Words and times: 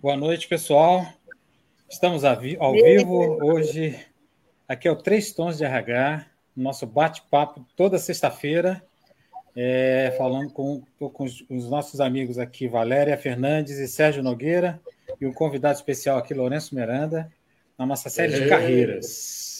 Boa 0.00 0.16
noite, 0.16 0.46
pessoal. 0.46 1.04
Estamos 1.90 2.22
ao 2.22 2.38
vivo 2.38 3.44
hoje. 3.44 3.98
Aqui 4.68 4.86
é 4.86 4.92
o 4.92 4.94
Três 4.94 5.32
Tons 5.32 5.58
de 5.58 5.64
RH, 5.64 6.24
nosso 6.56 6.86
bate-papo 6.86 7.66
toda 7.74 7.98
sexta-feira, 7.98 8.80
é, 9.56 10.14
falando 10.16 10.52
com, 10.52 10.84
com 11.00 11.24
os, 11.24 11.44
os, 11.50 11.68
nossos 11.68 12.00
amigos 12.00 12.38
aqui, 12.38 12.68
Valéria 12.68 13.18
Fernandes 13.18 13.76
e 13.76 13.88
Sérgio 13.88 14.22
Nogueira, 14.22 14.80
e 15.20 15.26
um 15.26 15.32
convidado 15.32 15.74
especial 15.74 16.16
aqui, 16.16 16.32
Lourenço 16.32 16.76
Miranda, 16.76 17.28
na 17.76 17.84
nossa 17.84 18.08
série 18.08 18.40
de 18.40 18.48
carreiras. 18.48 19.57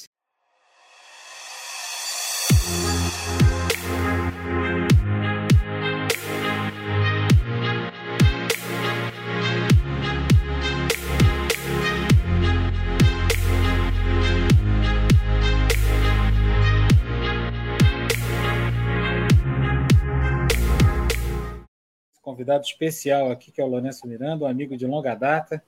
Convidado 22.39 22.65
especial 22.65 23.33
aqui, 23.33 23.51
que 23.51 23.61
é 23.61 23.65
o 23.65 23.67
Lourenço 23.67 24.07
Miranda, 24.07 24.45
um 24.45 24.49
amigo 24.49 24.77
de 24.77 24.87
longa 24.87 25.13
data. 25.17 25.61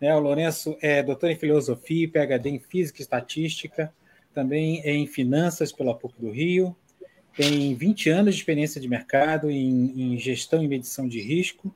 Né? 0.00 0.14
O 0.14 0.20
Lourenço 0.20 0.74
é 0.80 1.02
doutor 1.02 1.30
em 1.30 1.36
filosofia, 1.36 2.08
PhD 2.08 2.48
em 2.48 2.58
física 2.58 3.00
e 3.00 3.02
estatística, 3.02 3.92
também 4.32 4.80
é 4.84 4.92
em 4.92 5.06
finanças 5.06 5.70
pela 5.70 5.94
PUC 5.94 6.18
do 6.18 6.30
Rio, 6.30 6.74
tem 7.36 7.74
20 7.74 8.08
anos 8.08 8.34
de 8.34 8.40
experiência 8.40 8.80
de 8.80 8.88
mercado 8.88 9.50
em, 9.50 10.14
em 10.14 10.18
gestão 10.18 10.62
e 10.62 10.68
medição 10.68 11.06
de 11.06 11.20
risco 11.20 11.74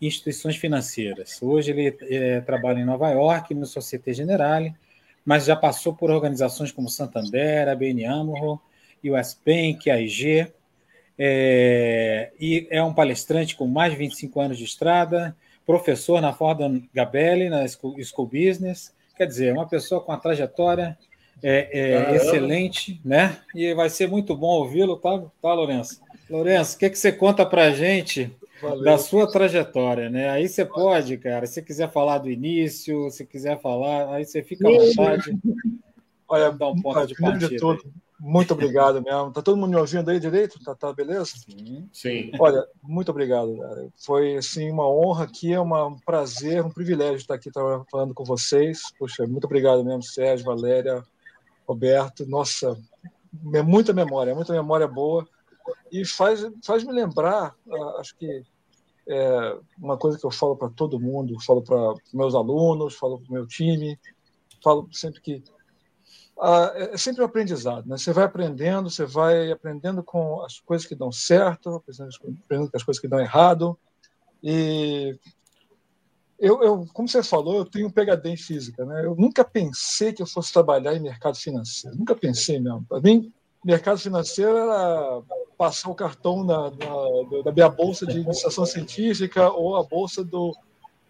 e 0.00 0.06
instituições 0.06 0.54
financeiras. 0.54 1.42
Hoje 1.42 1.72
ele 1.72 1.96
é, 2.02 2.40
trabalha 2.42 2.78
em 2.78 2.84
Nova 2.84 3.10
York, 3.10 3.52
no 3.52 3.66
Societe 3.66 4.12
Generale, 4.12 4.74
mas 5.24 5.46
já 5.46 5.56
passou 5.56 5.92
por 5.92 6.08
organizações 6.10 6.70
como 6.70 6.88
Santander, 6.88 7.68
a 7.68 7.74
BN 7.74 8.04
Amro, 8.04 8.60
US 9.04 9.36
Bank, 9.44 9.90
a 9.90 10.00
IG, 10.00 10.52
é, 11.18 12.30
e 12.38 12.66
é 12.70 12.82
um 12.82 12.94
palestrante 12.94 13.56
com 13.56 13.66
mais 13.66 13.92
de 13.92 13.98
25 13.98 14.40
anos 14.40 14.58
de 14.58 14.64
estrada, 14.64 15.34
professor 15.66 16.20
na 16.20 16.32
Fordham 16.32 16.82
Gabelli, 16.94 17.48
na 17.48 17.66
School, 17.66 17.96
School 18.04 18.28
Business. 18.28 18.94
Quer 19.16 19.26
dizer, 19.26 19.52
uma 19.52 19.66
pessoa 19.66 20.00
com 20.00 20.12
uma 20.12 20.18
trajetória 20.18 20.96
é, 21.42 21.68
é, 21.72 22.16
excelente, 22.16 23.00
né? 23.04 23.38
E 23.54 23.74
vai 23.74 23.90
ser 23.90 24.08
muito 24.08 24.36
bom 24.36 24.60
ouvi-lo, 24.60 24.96
tá, 24.96 25.22
tá, 25.42 25.52
Lourenço? 25.52 26.00
Lourenço, 26.30 26.76
o 26.76 26.78
que, 26.78 26.90
que 26.90 26.98
você 26.98 27.10
conta 27.10 27.44
para 27.44 27.64
a 27.64 27.70
gente 27.70 28.30
Valeu. 28.62 28.84
da 28.84 28.96
sua 28.98 29.30
trajetória, 29.30 30.08
né? 30.08 30.30
Aí 30.30 30.48
você 30.48 30.64
pode, 30.64 31.16
cara, 31.16 31.46
se 31.46 31.62
quiser 31.62 31.90
falar 31.90 32.18
do 32.18 32.30
início, 32.30 33.10
se 33.10 33.26
quiser 33.26 33.60
falar, 33.60 34.14
aí 34.14 34.24
você 34.24 34.42
fica 34.42 34.68
à 34.68 34.72
vontade. 34.72 35.36
Olha, 36.28 36.50
dar 36.50 36.68
um 36.68 36.80
ponto 36.80 37.06
de 37.06 37.14
partida. 37.14 37.76
Muito 38.20 38.52
obrigado 38.52 39.00
mesmo. 39.02 39.32
Tá 39.32 39.40
todo 39.40 39.56
mundo 39.56 39.70
me 39.70 39.76
ouvindo 39.76 40.10
aí 40.10 40.18
direito? 40.18 40.62
Tá, 40.62 40.74
tá 40.74 40.92
beleza? 40.92 41.32
Sim. 41.36 41.88
Sim. 41.92 42.30
Olha, 42.38 42.66
muito 42.82 43.10
obrigado. 43.10 43.56
Cara. 43.58 43.88
Foi 43.96 44.36
assim 44.36 44.70
uma 44.70 44.88
honra 44.88 45.24
aqui, 45.24 45.52
é 45.52 45.60
um 45.60 45.96
prazer, 45.98 46.64
um 46.64 46.70
privilégio 46.70 47.16
estar 47.16 47.34
aqui 47.34 47.50
falando 47.90 48.14
com 48.14 48.24
vocês. 48.24 48.82
Poxa, 48.98 49.26
muito 49.26 49.44
obrigado 49.44 49.84
mesmo, 49.84 50.02
Sérgio, 50.02 50.46
Valéria, 50.46 51.02
Roberto. 51.66 52.26
Nossa, 52.26 52.76
é 53.54 53.62
muita 53.62 53.92
memória, 53.92 54.34
muita 54.34 54.52
memória 54.52 54.88
boa 54.88 55.26
e 55.92 56.04
faz 56.04 56.46
faz 56.64 56.84
me 56.84 56.92
lembrar, 56.92 57.54
ah, 57.70 57.96
acho 57.98 58.16
que 58.16 58.42
é 59.06 59.58
uma 59.78 59.96
coisa 59.96 60.18
que 60.18 60.26
eu 60.26 60.30
falo 60.30 60.56
para 60.56 60.68
todo 60.68 61.00
mundo, 61.00 61.40
falo 61.42 61.62
para 61.62 61.94
meus 62.12 62.34
alunos, 62.34 62.94
falo 62.94 63.18
para 63.18 63.30
o 63.30 63.32
meu 63.32 63.46
time, 63.46 63.98
falo 64.62 64.88
sempre 64.92 65.20
que 65.20 65.42
ah, 66.40 66.72
é, 66.74 66.94
é 66.94 66.96
sempre 66.96 67.22
um 67.22 67.26
aprendizado. 67.26 67.86
Né? 67.88 67.96
Você 67.96 68.12
vai 68.12 68.24
aprendendo, 68.24 68.90
você 68.90 69.04
vai 69.04 69.50
aprendendo 69.50 70.02
com 70.02 70.42
as 70.42 70.60
coisas 70.60 70.86
que 70.86 70.94
dão 70.94 71.10
certo, 71.10 71.76
aprendendo 71.76 72.70
com 72.70 72.76
as 72.76 72.82
coisas 72.82 73.00
que 73.00 73.08
dão 73.08 73.20
errado. 73.20 73.78
E 74.42 75.18
eu, 76.38 76.62
eu, 76.62 76.86
como 76.92 77.08
você 77.08 77.22
falou, 77.22 77.56
eu 77.56 77.64
tenho 77.64 77.88
um 77.88 77.90
PhD 77.90 78.30
em 78.30 78.36
física. 78.36 78.84
Né? 78.84 79.04
Eu 79.04 79.16
nunca 79.16 79.44
pensei 79.44 80.12
que 80.12 80.22
eu 80.22 80.26
fosse 80.26 80.52
trabalhar 80.52 80.94
em 80.94 81.00
mercado 81.00 81.36
financeiro. 81.36 81.96
Nunca 81.96 82.14
pensei 82.14 82.60
mesmo. 82.60 82.84
Para 82.88 83.00
mim, 83.00 83.32
mercado 83.64 83.98
financeiro 83.98 84.56
era 84.56 85.22
passar 85.56 85.90
o 85.90 85.94
cartão 85.94 86.44
na, 86.44 86.70
na, 86.70 87.42
da 87.44 87.52
minha 87.52 87.68
bolsa 87.68 88.06
de 88.06 88.20
iniciação 88.20 88.64
científica 88.64 89.50
ou 89.50 89.76
a 89.76 89.82
bolsa 89.82 90.22
do, 90.22 90.56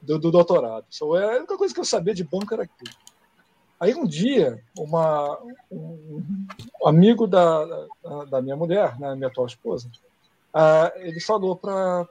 do, 0.00 0.18
do 0.18 0.30
doutorado. 0.30 0.86
Então, 0.88 1.12
a 1.12 1.36
única 1.36 1.58
coisa 1.58 1.74
que 1.74 1.80
eu 1.80 1.84
sabia 1.84 2.14
de 2.14 2.24
banco 2.24 2.54
era 2.54 2.62
aquilo. 2.62 2.94
Aí 3.80 3.94
um 3.94 4.04
dia, 4.04 4.60
uma, 4.76 5.38
um 5.70 6.22
amigo 6.84 7.28
da, 7.28 7.86
da, 8.28 8.42
minha 8.42 8.56
mulher, 8.56 8.98
né, 8.98 9.14
minha 9.14 9.28
atual 9.28 9.46
esposa, 9.46 9.88
uh, 10.52 10.98
ele 10.98 11.20
falou 11.20 11.56
para 11.56 12.08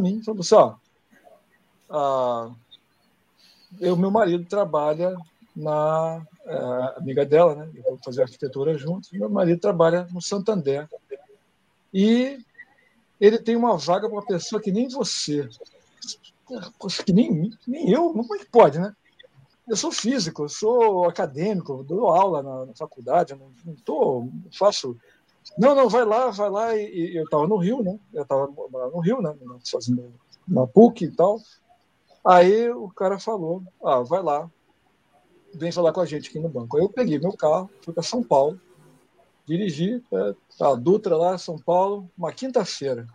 mim, 0.00 0.22
falou 0.22 0.40
assim, 0.40 0.54
ó, 0.54 0.76
uh, 1.90 2.56
eu, 3.78 3.96
meu 3.98 4.10
marido 4.10 4.46
trabalha 4.46 5.14
na 5.54 6.24
uh, 6.46 6.98
amiga 6.98 7.26
dela, 7.26 7.54
né, 7.54 7.70
eu 7.74 7.82
vou 7.82 7.98
fazer 8.02 8.22
arquitetura 8.22 8.78
juntos, 8.78 9.12
meu 9.12 9.28
marido 9.28 9.60
trabalha 9.60 10.08
no 10.10 10.22
Santander 10.22 10.88
e 11.92 12.38
ele 13.20 13.38
tem 13.38 13.56
uma 13.56 13.76
vaga 13.76 14.08
para 14.08 14.16
uma 14.16 14.24
pessoa 14.24 14.62
que 14.62 14.72
nem 14.72 14.88
você, 14.88 15.46
que 17.04 17.12
nem, 17.12 17.52
nem 17.66 17.90
eu, 17.90 18.10
como 18.10 18.34
é 18.34 18.38
que 18.38 18.46
pode, 18.46 18.78
né? 18.78 18.96
Eu 19.70 19.76
sou 19.76 19.92
físico, 19.92 20.42
eu 20.42 20.48
sou 20.48 21.08
acadêmico, 21.08 21.84
dou 21.84 22.08
aula 22.08 22.42
na, 22.42 22.66
na 22.66 22.74
faculdade, 22.74 23.36
não, 23.36 23.52
não 23.64 23.76
tô, 23.76 24.28
faço. 24.52 24.96
Não, 25.56 25.76
não, 25.76 25.88
vai 25.88 26.04
lá, 26.04 26.30
vai 26.30 26.50
lá. 26.50 26.76
E, 26.76 27.12
e 27.12 27.16
eu 27.16 27.22
estava 27.22 27.46
no 27.46 27.56
Rio, 27.56 27.80
né? 27.80 27.96
Eu 28.12 28.22
estava 28.24 28.48
no 28.48 28.98
Rio, 28.98 29.22
né? 29.22 29.32
Fazendo 29.70 30.12
na 30.46 30.66
PUC 30.66 31.04
e 31.04 31.12
tal. 31.12 31.40
Aí 32.24 32.68
o 32.68 32.88
cara 32.88 33.20
falou: 33.20 33.62
ah, 33.84 34.00
vai 34.00 34.20
lá, 34.20 34.50
vem 35.54 35.70
falar 35.70 35.92
com 35.92 36.00
a 36.00 36.06
gente 36.06 36.30
aqui 36.30 36.40
no 36.40 36.48
banco. 36.48 36.76
Aí 36.76 36.82
eu 36.82 36.88
peguei 36.88 37.20
meu 37.20 37.32
carro, 37.32 37.70
fui 37.80 37.94
para 37.94 38.02
São 38.02 38.24
Paulo, 38.24 38.60
dirigi 39.46 40.02
é, 40.12 40.34
a 40.64 40.74
Dutra 40.74 41.16
lá, 41.16 41.38
São 41.38 41.56
Paulo, 41.56 42.10
uma 42.18 42.32
quinta-feira. 42.32 43.06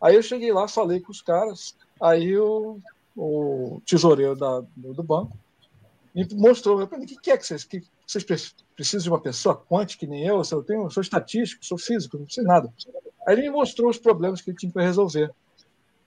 Aí 0.00 0.14
eu 0.14 0.22
cheguei 0.22 0.50
lá, 0.50 0.66
falei 0.66 0.98
com 0.98 1.12
os 1.12 1.20
caras, 1.20 1.76
aí 2.00 2.38
o, 2.38 2.78
o 3.14 3.82
tesoureiro 3.84 4.34
da, 4.34 4.62
do 4.74 5.02
banco 5.02 5.36
me 6.24 6.34
mostrou, 6.34 6.82
o 6.82 7.06
que 7.20 7.30
é 7.30 7.36
que 7.36 7.46
vocês, 7.46 7.64
que 7.64 7.82
vocês 8.06 8.54
precisam 8.74 9.02
de 9.02 9.10
uma 9.10 9.20
pessoa 9.20 9.56
quântica 9.56 10.00
que 10.00 10.06
nem 10.06 10.26
eu, 10.26 10.42
eu, 10.50 10.62
tenho, 10.62 10.84
eu 10.84 10.90
sou 10.90 11.00
estatístico, 11.00 11.64
sou 11.64 11.78
físico, 11.78 12.18
não 12.18 12.28
sei 12.28 12.44
nada. 12.44 12.72
Aí 13.26 13.34
ele 13.34 13.42
me 13.42 13.50
mostrou 13.50 13.90
os 13.90 13.98
problemas 13.98 14.40
que 14.40 14.50
ele 14.50 14.56
tinha 14.56 14.72
para 14.72 14.82
resolver. 14.82 15.30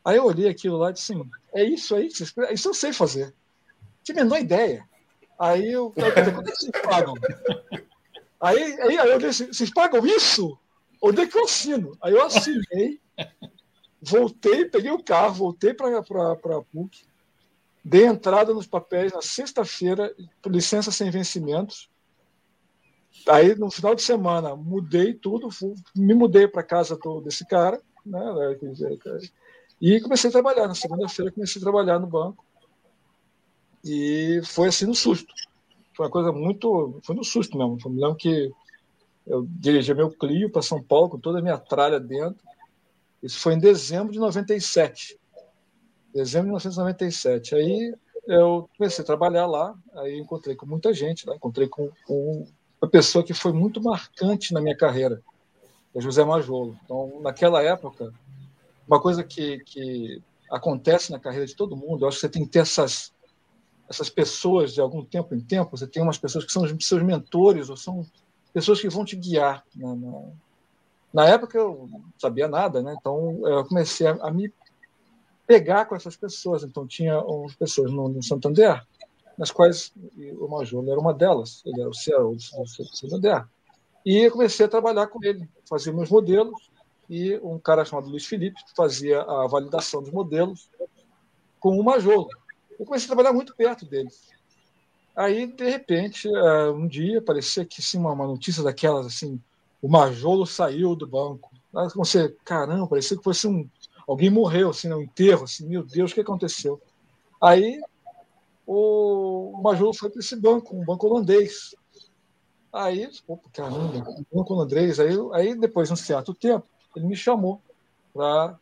Aí 0.04 0.18
eu 0.18 0.26
olhei 0.26 0.50
aquilo 0.50 0.78
lá 0.78 0.90
e 0.90 0.94
disse 0.94 1.14
assim, 1.14 1.30
é 1.54 1.64
isso 1.64 1.96
aí, 1.96 2.08
isso 2.08 2.70
eu 2.70 2.74
sei 2.74 2.92
fazer. 2.92 3.34
Tinha 4.04 4.22
a 4.22 4.24
menor 4.24 4.40
ideia. 4.40 4.88
Aí 5.40 5.72
eu 5.72 5.92
falei, 5.92 6.12
quanto 6.12 6.50
é 6.50 6.52
que 6.52 6.58
vocês 6.58 6.72
pagam? 6.84 7.14
Aí, 8.40 8.82
aí, 8.82 8.98
aí 8.98 9.10
eu 9.10 9.20
disse, 9.20 9.48
vocês 9.48 9.70
pagam 9.70 10.06
isso? 10.06 10.58
Onde 11.02 11.22
é 11.22 11.28
que 11.28 11.38
eu 11.38 11.46
assino? 11.46 11.98
Aí 12.02 12.14
eu 12.14 12.26
assinei, 12.26 13.00
voltei, 14.02 14.66
peguei 14.66 14.92
o 14.92 15.04
carro, 15.04 15.34
voltei 15.34 15.74
para 15.74 16.00
a 16.00 16.62
PUC, 16.62 17.06
Dei 17.84 18.06
entrada 18.06 18.54
nos 18.54 18.66
papéis 18.66 19.12
na 19.12 19.22
sexta-feira, 19.22 20.16
licença 20.46 20.90
sem 20.90 21.12
vencimentos. 21.12 21.90
Aí, 23.28 23.56
no 23.56 23.70
final 23.70 23.94
de 23.94 24.02
semana, 24.02 24.56
mudei 24.56 25.14
tudo, 25.14 25.52
fui, 25.52 25.74
me 25.94 26.14
mudei 26.14 26.48
para 26.48 26.64
casa 26.64 26.98
do, 26.98 27.20
desse 27.20 27.46
cara, 27.46 27.82
né? 28.06 28.22
E 29.82 30.00
comecei 30.00 30.30
a 30.30 30.34
trabalhar. 30.34 30.68
Na 30.68 30.76
segunda-feira, 30.76 31.32
comecei 31.32 31.62
a 31.62 31.64
trabalhar 31.64 32.00
no 32.00 32.08
banco. 32.08 32.46
E 33.84 34.42
foi 34.46 34.70
assim 34.70 34.86
no 34.86 34.96
susto. 34.96 35.34
Foi 35.94 36.06
uma 36.06 36.12
coisa 36.12 36.32
muito. 36.32 37.02
Foi 37.04 37.16
no 37.16 37.24
susto 37.24 37.58
mesmo. 37.58 37.78
Eu 37.84 37.92
me 37.92 38.16
que 38.16 38.52
eu 39.28 39.46
dirigi 39.50 39.94
meu 39.94 40.10
Clio 40.10 40.50
para 40.50 40.62
São 40.62 40.82
Paulo 40.82 41.10
com 41.10 41.20
toda 41.20 41.40
a 41.40 41.42
minha 41.42 41.58
tralha 41.58 42.00
dentro. 42.00 42.42
Isso 43.22 43.40
foi 43.40 43.54
em 43.54 43.60
dezembro 43.60 44.14
de 44.14 44.20
97 44.20 45.20
dezembro 46.14 46.48
de 46.48 46.68
1997. 46.68 47.56
Aí 47.56 47.96
eu 48.28 48.70
comecei 48.78 49.04
a 49.04 49.06
trabalhar 49.06 49.46
lá, 49.46 49.76
aí 49.96 50.18
encontrei 50.18 50.56
com 50.56 50.66
muita 50.66 50.94
gente, 50.94 51.28
lá, 51.28 51.36
encontrei 51.36 51.68
com, 51.68 51.90
com, 52.06 52.46
uma 52.82 52.90
pessoa 52.90 53.24
que 53.24 53.34
foi 53.34 53.54
muito 53.54 53.82
marcante 53.82 54.54
na 54.54 54.62
minha 54.62 54.76
carreira, 54.76 55.22
é 55.96 56.02
José 56.02 56.24
Majolo. 56.24 56.78
Então, 56.84 57.22
naquela 57.22 57.62
época, 57.62 58.14
uma 58.88 59.02
coisa 59.02 59.24
que, 59.24 59.60
que 59.60 60.22
acontece 60.52 61.12
na 61.12 61.20
carreira 61.20 61.46
de 61.46 61.56
todo 61.56 61.78
mundo, 61.78 62.04
eu 62.04 62.08
acho 62.08 62.18
que 62.18 62.22
você 62.22 62.30
tem 62.30 62.46
que 62.46 62.52
ter 62.52 62.60
essas, 62.60 63.14
essas 63.90 64.10
pessoas 64.10 64.74
de 64.74 64.82
algum 64.82 65.04
tempo 65.04 65.34
em 65.34 65.40
tempo, 65.40 65.78
você 65.78 65.88
tem 65.88 66.04
umas 66.04 66.18
pessoas 66.18 66.46
que 66.46 66.52
são 66.52 66.68
seus 66.80 67.04
mentores, 67.04 67.70
ou 67.70 67.78
são 67.78 68.06
pessoas 68.54 68.80
que 68.80 68.90
vão 68.90 69.06
te 69.06 69.16
guiar. 69.16 69.64
Né? 69.76 70.34
Na 71.14 71.26
época 71.26 71.58
eu 71.58 71.88
não 71.90 72.04
sabia 72.18 72.48
nada, 72.48 72.82
né? 72.82 72.96
então 73.00 73.40
eu 73.48 73.66
comecei 73.66 74.08
a, 74.08 74.12
a 74.22 74.32
me 74.32 74.52
pegar 75.46 75.86
com 75.86 75.96
essas 75.96 76.16
pessoas. 76.16 76.64
Então, 76.64 76.88
tinha 76.88 77.20
umas 77.20 77.56
pessoas 77.56 77.92
no, 77.92 78.10
no 78.10 78.24
Santander, 78.24 78.86
nas 79.38 79.52
quais 79.52 79.94
o 80.40 80.48
Majolo 80.48 80.90
era 80.92 81.00
uma 81.00 81.14
delas, 81.14 81.62
ele 81.66 81.82
era 81.82 81.90
o 81.90 81.94
CEO 81.94 82.36
do 82.36 82.96
Santander. 82.96 83.46
E 84.06 84.18
eu 84.18 84.32
comecei 84.32 84.66
a 84.66 84.70
trabalhar 84.70 85.08
com 85.08 85.24
ele, 85.24 85.48
fazia 85.68 85.94
meus 85.94 86.10
modelos, 86.10 86.70
e 87.10 87.38
um 87.44 87.58
cara 87.58 87.86
chamado 87.86 88.10
Luiz 88.10 88.26
Felipe 88.26 88.60
fazia 88.76 89.22
a 89.22 89.48
validação 89.48 90.02
dos 90.02 90.12
modelos 90.12 90.70
com 91.60 91.80
o 91.80 91.84
Majolo. 91.84 92.28
Eu 92.80 92.86
comecei 92.86 93.06
a 93.06 93.16
trabalhar 93.16 93.34
muito 93.34 93.56
perto 93.56 93.86
dele. 93.86 94.10
Aí, 95.16 95.48
de 95.48 95.70
repente, 95.70 96.28
eh, 96.28 96.70
um 96.70 96.88
dia, 96.88 97.22
parecia 97.22 97.64
que 97.66 97.82
assim, 97.82 98.00
uma 98.00 98.16
notícia 98.16 98.64
daquelas, 98.64 99.06
assim, 99.06 99.40
o 99.82 99.88
Majolo 99.88 100.46
saiu 100.46 100.96
do 100.96 101.06
banco. 101.06 101.52
Você, 101.96 102.36
caramba, 102.44 102.88
parecia 102.88 103.18
que 103.18 103.24
fosse 103.24 103.48
um, 103.48 103.70
alguém 104.08 104.30
morreu, 104.30 104.70
assim, 104.70 104.88
no 104.88 105.02
enterro, 105.02 105.44
assim, 105.44 105.68
meu 105.68 105.84
Deus, 105.84 106.12
o 106.12 106.14
que 106.14 106.22
aconteceu? 106.22 106.82
Aí 107.42 107.80
o 108.66 109.60
Majolo 109.62 109.94
foi 109.94 110.10
para 110.10 110.20
esse 110.20 110.36
banco, 110.36 110.76
um 110.76 110.86
banco 110.86 111.08
holandês. 111.08 111.76
Aí, 112.72 113.10
opa, 113.28 113.50
caramba, 113.54 113.98
um 114.10 114.38
banco 114.38 114.54
holandês. 114.54 115.00
Aí, 115.00 115.14
aí, 115.34 115.56
depois 115.56 115.90
de 115.90 115.94
um 115.94 115.98
certo 115.98 116.34
tempo, 116.34 116.66
ele 116.96 117.06
me 117.06 117.16
chamou 117.16 117.62
para 118.14 118.58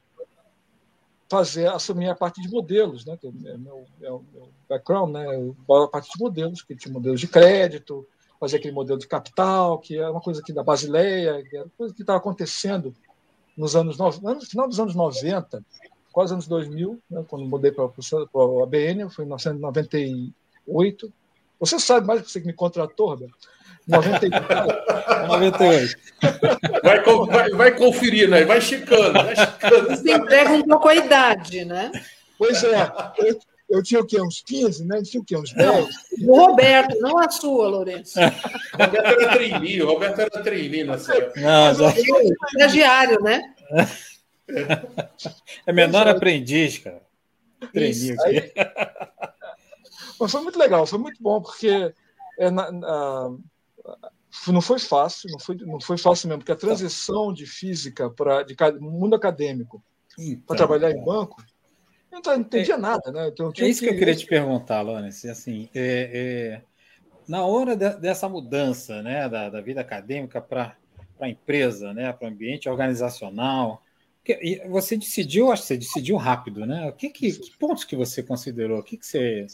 fazer, 1.30 1.68
assumir 1.68 2.10
a 2.10 2.16
parte 2.16 2.42
de 2.42 2.50
modelos, 2.50 3.06
né? 3.06 3.16
Que 3.16 3.28
é 3.28 3.32
meu, 3.32 3.86
meu, 4.00 4.26
meu 4.34 4.50
background, 4.68 5.14
né? 5.14 5.26
A 5.26 5.88
parte 5.88 6.12
de 6.12 6.20
modelos, 6.20 6.62
que 6.62 6.76
tinha 6.76 6.94
modelos 6.94 7.22
de 7.22 7.28
crédito, 7.28 8.06
fazer 8.40 8.58
aquele 8.58 8.74
modelo 8.74 9.00
de 9.00 9.08
capital, 9.08 9.80
que 9.80 9.98
é 9.98 10.10
uma 10.10 10.20
coisa 10.20 10.42
aqui 10.42 10.52
da 10.52 10.64
Basileia, 10.64 11.42
que 11.44 11.56
era 11.56 11.70
coisa 11.78 11.94
que 11.94 12.02
estava 12.02 12.20
acontecendo 12.20 12.94
nos 13.57 13.75
anos 13.75 13.98
no 13.98 14.42
final 14.42 14.68
dos 14.68 14.80
anos 14.80 14.95
90, 14.95 15.63
quase 16.12 16.33
anos 16.33 16.48
2000, 16.48 17.00
né, 17.09 17.24
quando 17.27 17.45
mudei 17.45 17.71
para 17.71 17.86
o 17.86 18.63
ABN, 18.63 19.09
foi 19.09 19.25
em 19.25 19.27
1998. 19.27 21.13
Você 21.59 21.80
sabe 21.80 22.07
mais 22.07 22.21
que 22.21 22.31
você 22.31 22.42
que 22.42 22.48
me 22.48 22.53
contratou, 22.53 23.09
Roberto? 23.09 23.36
98. 23.88 24.42
Vai, 26.83 27.01
vai, 27.03 27.50
vai 27.50 27.75
conferir, 27.75 28.30
né? 28.30 28.45
Vai 28.45 28.62
checando, 28.62 29.13
vai 29.13 29.36
checando. 29.36 29.89
Você 29.89 30.12
entrega 30.12 30.51
um 30.51 30.62
pouco 30.63 30.88
a 30.88 30.95
idade, 30.95 31.65
né? 31.65 31.92
Pois 32.38 32.63
é. 32.63 32.92
Eu, 33.18 33.39
eu 33.71 33.81
tinha 33.81 34.01
o 34.01 34.06
quê? 34.06 34.21
Uns 34.21 34.41
15, 34.41 34.85
né? 34.85 35.00
Eu 35.00 35.03
tinha 35.03 35.21
o 35.21 35.25
quê? 35.25 35.38
Uns 35.38 35.53
10? 35.53 35.88
O 36.23 36.35
Roberto, 36.35 37.00
não 37.00 37.18
a 37.18 37.29
sua, 37.29 37.68
Lourenço. 37.68 38.19
Roberto 38.73 38.95
era 38.95 39.31
treininho, 39.31 39.88
Roberto 39.88 40.19
era 40.19 40.44
treininho 40.44 40.88
nessa 40.88 41.15
época. 41.15 41.39
Não, 41.39 41.73
já... 41.73 41.94
Estagiário, 42.53 43.19
né? 43.21 43.56
É 45.65 45.71
menor 45.71 46.07
aprendiz, 46.07 46.79
cara. 46.79 47.01
Treininho 47.71 48.15
aqui. 48.21 48.53
Mas 50.19 50.31
foi 50.31 50.41
muito 50.41 50.59
legal, 50.59 50.85
foi 50.85 51.00
muito 51.00 51.21
bom, 51.21 51.41
porque 51.41 51.94
é, 52.38 52.51
na, 52.51 52.71
na, 52.71 53.38
não 54.47 54.62
foi 54.62 54.79
fácil, 54.79 55.29
não 55.31 55.39
foi, 55.39 55.56
não 55.56 55.79
foi 55.79 55.97
fácil 55.97 56.27
mesmo, 56.27 56.39
porque 56.39 56.51
a 56.51 56.56
transição 56.56 57.33
de 57.33 57.45
física 57.45 58.09
para 58.09 58.44
de 58.44 58.56
mundo 58.79 59.15
acadêmico 59.15 59.83
para 60.45 60.57
trabalhar 60.57 60.91
em 60.91 61.03
banco 61.03 61.44
eu 62.12 62.22
não 62.24 62.36
entendia 62.36 62.75
é, 62.75 62.78
nada, 62.78 63.12
né? 63.12 63.28
Então, 63.30 63.52
é 63.58 63.68
isso 63.68 63.80
que, 63.80 63.88
que, 63.88 63.94
eu 63.94 63.98
queria 63.98 64.16
te 64.16 64.25
perguntar, 64.25 64.81
Lawrence. 64.81 65.30
Assim, 65.30 65.69
é, 65.74 66.12
é, 66.13 66.62
na 67.28 67.46
hora 67.46 67.75
de, 67.75 67.90
dessa 67.96 68.28
mudança 68.28 69.02
né, 69.02 69.30
da, 69.30 69.50
da 69.50 69.62
vida 69.62 69.81
acadêmica 69.81 70.42
para 70.42 70.75
a 71.19 71.30
empresa, 71.30 71.94
né, 71.94 72.12
para 72.12 72.28
o 72.28 72.31
ambiente 72.31 72.68
organizacional, 72.68 73.81
que, 74.24 74.62
você 74.68 74.98
decidiu, 74.98 75.52
acho 75.52 75.63
que 75.63 75.68
você 75.69 75.78
decidiu 75.78 76.18
rápido, 76.18 76.66
né? 76.66 76.90
O 76.90 76.94
que, 76.94 77.10
que, 77.10 77.31
que 77.31 77.58
pontos 77.58 77.84
que 77.84 77.96
você 77.96 78.22
considerou? 78.22 78.80
O 78.80 78.84
que, 78.84 78.98
que 78.98 79.06
você 79.06 79.48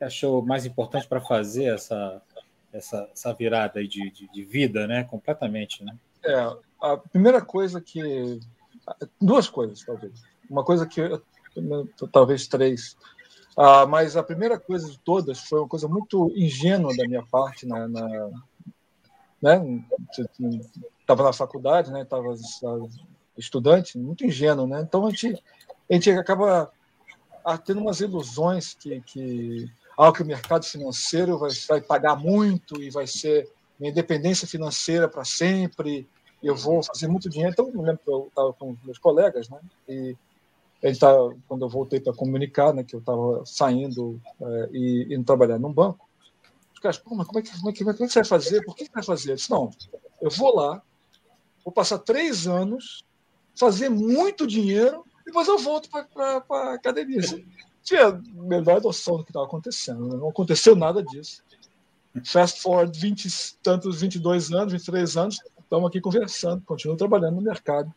achou 0.00 0.42
mais 0.42 0.64
importante 0.64 1.08
para 1.08 1.20
fazer 1.20 1.74
essa, 1.74 2.22
essa, 2.72 3.08
essa 3.12 3.32
virada 3.32 3.82
de, 3.82 4.10
de, 4.10 4.28
de, 4.28 4.44
vida, 4.44 4.86
né? 4.86 5.04
Completamente, 5.04 5.82
né? 5.84 5.96
É, 6.24 6.34
a 6.80 6.96
primeira 6.96 7.40
coisa 7.40 7.80
que... 7.80 8.38
Duas 9.20 9.48
coisas, 9.48 9.84
talvez. 9.84 10.12
Uma 10.50 10.64
coisa 10.64 10.86
que 10.86 11.00
eu 11.00 11.22
talvez 12.12 12.46
três. 12.46 12.96
Ah, 13.56 13.86
mas 13.86 14.16
a 14.16 14.22
primeira 14.22 14.58
coisa 14.58 14.90
de 14.90 14.98
todas 14.98 15.40
foi 15.40 15.60
uma 15.60 15.68
coisa 15.68 15.86
muito 15.86 16.32
ingênua 16.34 16.96
da 16.96 17.06
minha 17.06 17.22
parte 17.22 17.66
na, 17.66 17.86
na 17.86 18.30
né? 19.42 19.84
Estava 21.00 21.24
na 21.24 21.32
faculdade, 21.32 21.90
né? 21.90 22.02
Estava 22.02 22.34
estudante, 23.36 23.98
muito 23.98 24.24
ingênuo, 24.24 24.66
né? 24.66 24.80
Então 24.80 25.06
a 25.06 25.10
gente 25.10 25.42
a 25.90 25.94
gente 25.94 26.10
acaba 26.10 26.70
tendo 27.66 27.80
umas 27.80 28.00
ilusões 28.00 28.74
que 28.74 29.00
que 29.02 29.70
ah, 29.98 30.12
que 30.12 30.22
o 30.22 30.26
mercado 30.26 30.64
financeiro 30.64 31.38
vai, 31.38 31.50
vai 31.68 31.80
pagar 31.80 32.16
muito 32.16 32.80
e 32.80 32.88
vai 32.90 33.06
ser 33.06 33.50
minha 33.78 33.90
independência 33.90 34.46
financeira 34.46 35.08
para 35.08 35.24
sempre. 35.24 36.08
Eu 36.42 36.56
vou 36.56 36.82
fazer 36.82 37.08
muito 37.08 37.28
dinheiro. 37.28 37.52
Então, 37.52 37.68
eu 37.68 37.82
lembro 37.82 38.00
que 38.02 38.10
eu 38.10 38.26
estava 38.28 38.52
com 38.52 38.76
meus 38.84 38.98
colegas, 38.98 39.48
né? 39.48 39.60
E 39.88 40.16
ele 40.82 40.96
tá, 40.96 41.14
quando 41.46 41.64
eu 41.64 41.68
voltei 41.68 42.00
para 42.00 42.12
comunicar, 42.12 42.74
né, 42.74 42.82
que 42.82 42.94
eu 42.94 43.00
estava 43.00 43.46
saindo 43.46 44.20
é, 44.40 44.68
e 44.72 45.14
indo 45.14 45.24
trabalhar 45.24 45.58
num 45.58 45.72
banco, 45.72 46.08
os 46.74 46.80
caras, 46.80 46.98
pô, 46.98 47.14
mas 47.14 47.26
como 47.26 47.38
é 47.38 47.42
que, 47.42 47.50
como 47.56 47.70
é 47.70 47.72
que, 47.72 47.84
como 47.84 47.90
é 47.92 47.94
que 47.94 48.08
você 48.08 48.18
vai 48.18 48.24
fazer? 48.24 48.64
Por 48.64 48.74
que 48.74 48.84
você 48.86 48.90
vai 48.92 49.02
fazer? 49.04 49.30
Eu 49.30 49.36
disse, 49.36 49.50
não, 49.50 49.70
eu 50.20 50.30
vou 50.30 50.56
lá, 50.56 50.82
vou 51.64 51.72
passar 51.72 51.98
três 51.98 52.48
anos, 52.48 53.04
fazer 53.54 53.88
muito 53.88 54.44
dinheiro, 54.44 55.04
depois 55.24 55.46
eu 55.46 55.58
volto 55.58 55.88
para 55.88 56.44
a 56.50 56.74
academia. 56.74 57.20
Assim, 57.20 57.46
tinha 57.84 58.08
a 58.08 58.20
menor 58.34 58.82
noção 58.82 59.18
do 59.18 59.24
que 59.24 59.30
estava 59.30 59.46
acontecendo, 59.46 60.08
né? 60.08 60.16
não 60.16 60.30
aconteceu 60.30 60.74
nada 60.74 61.00
disso. 61.02 61.44
Fast 62.24 62.60
forward 62.60 62.98
20 62.98 63.56
tantos, 63.62 64.00
22 64.00 64.52
anos, 64.52 64.72
23 64.72 65.16
anos, 65.16 65.38
estamos 65.60 65.88
aqui 65.88 66.00
conversando, 66.00 66.62
continuo 66.66 66.96
trabalhando 66.96 67.36
no 67.36 67.42
mercado 67.42 67.94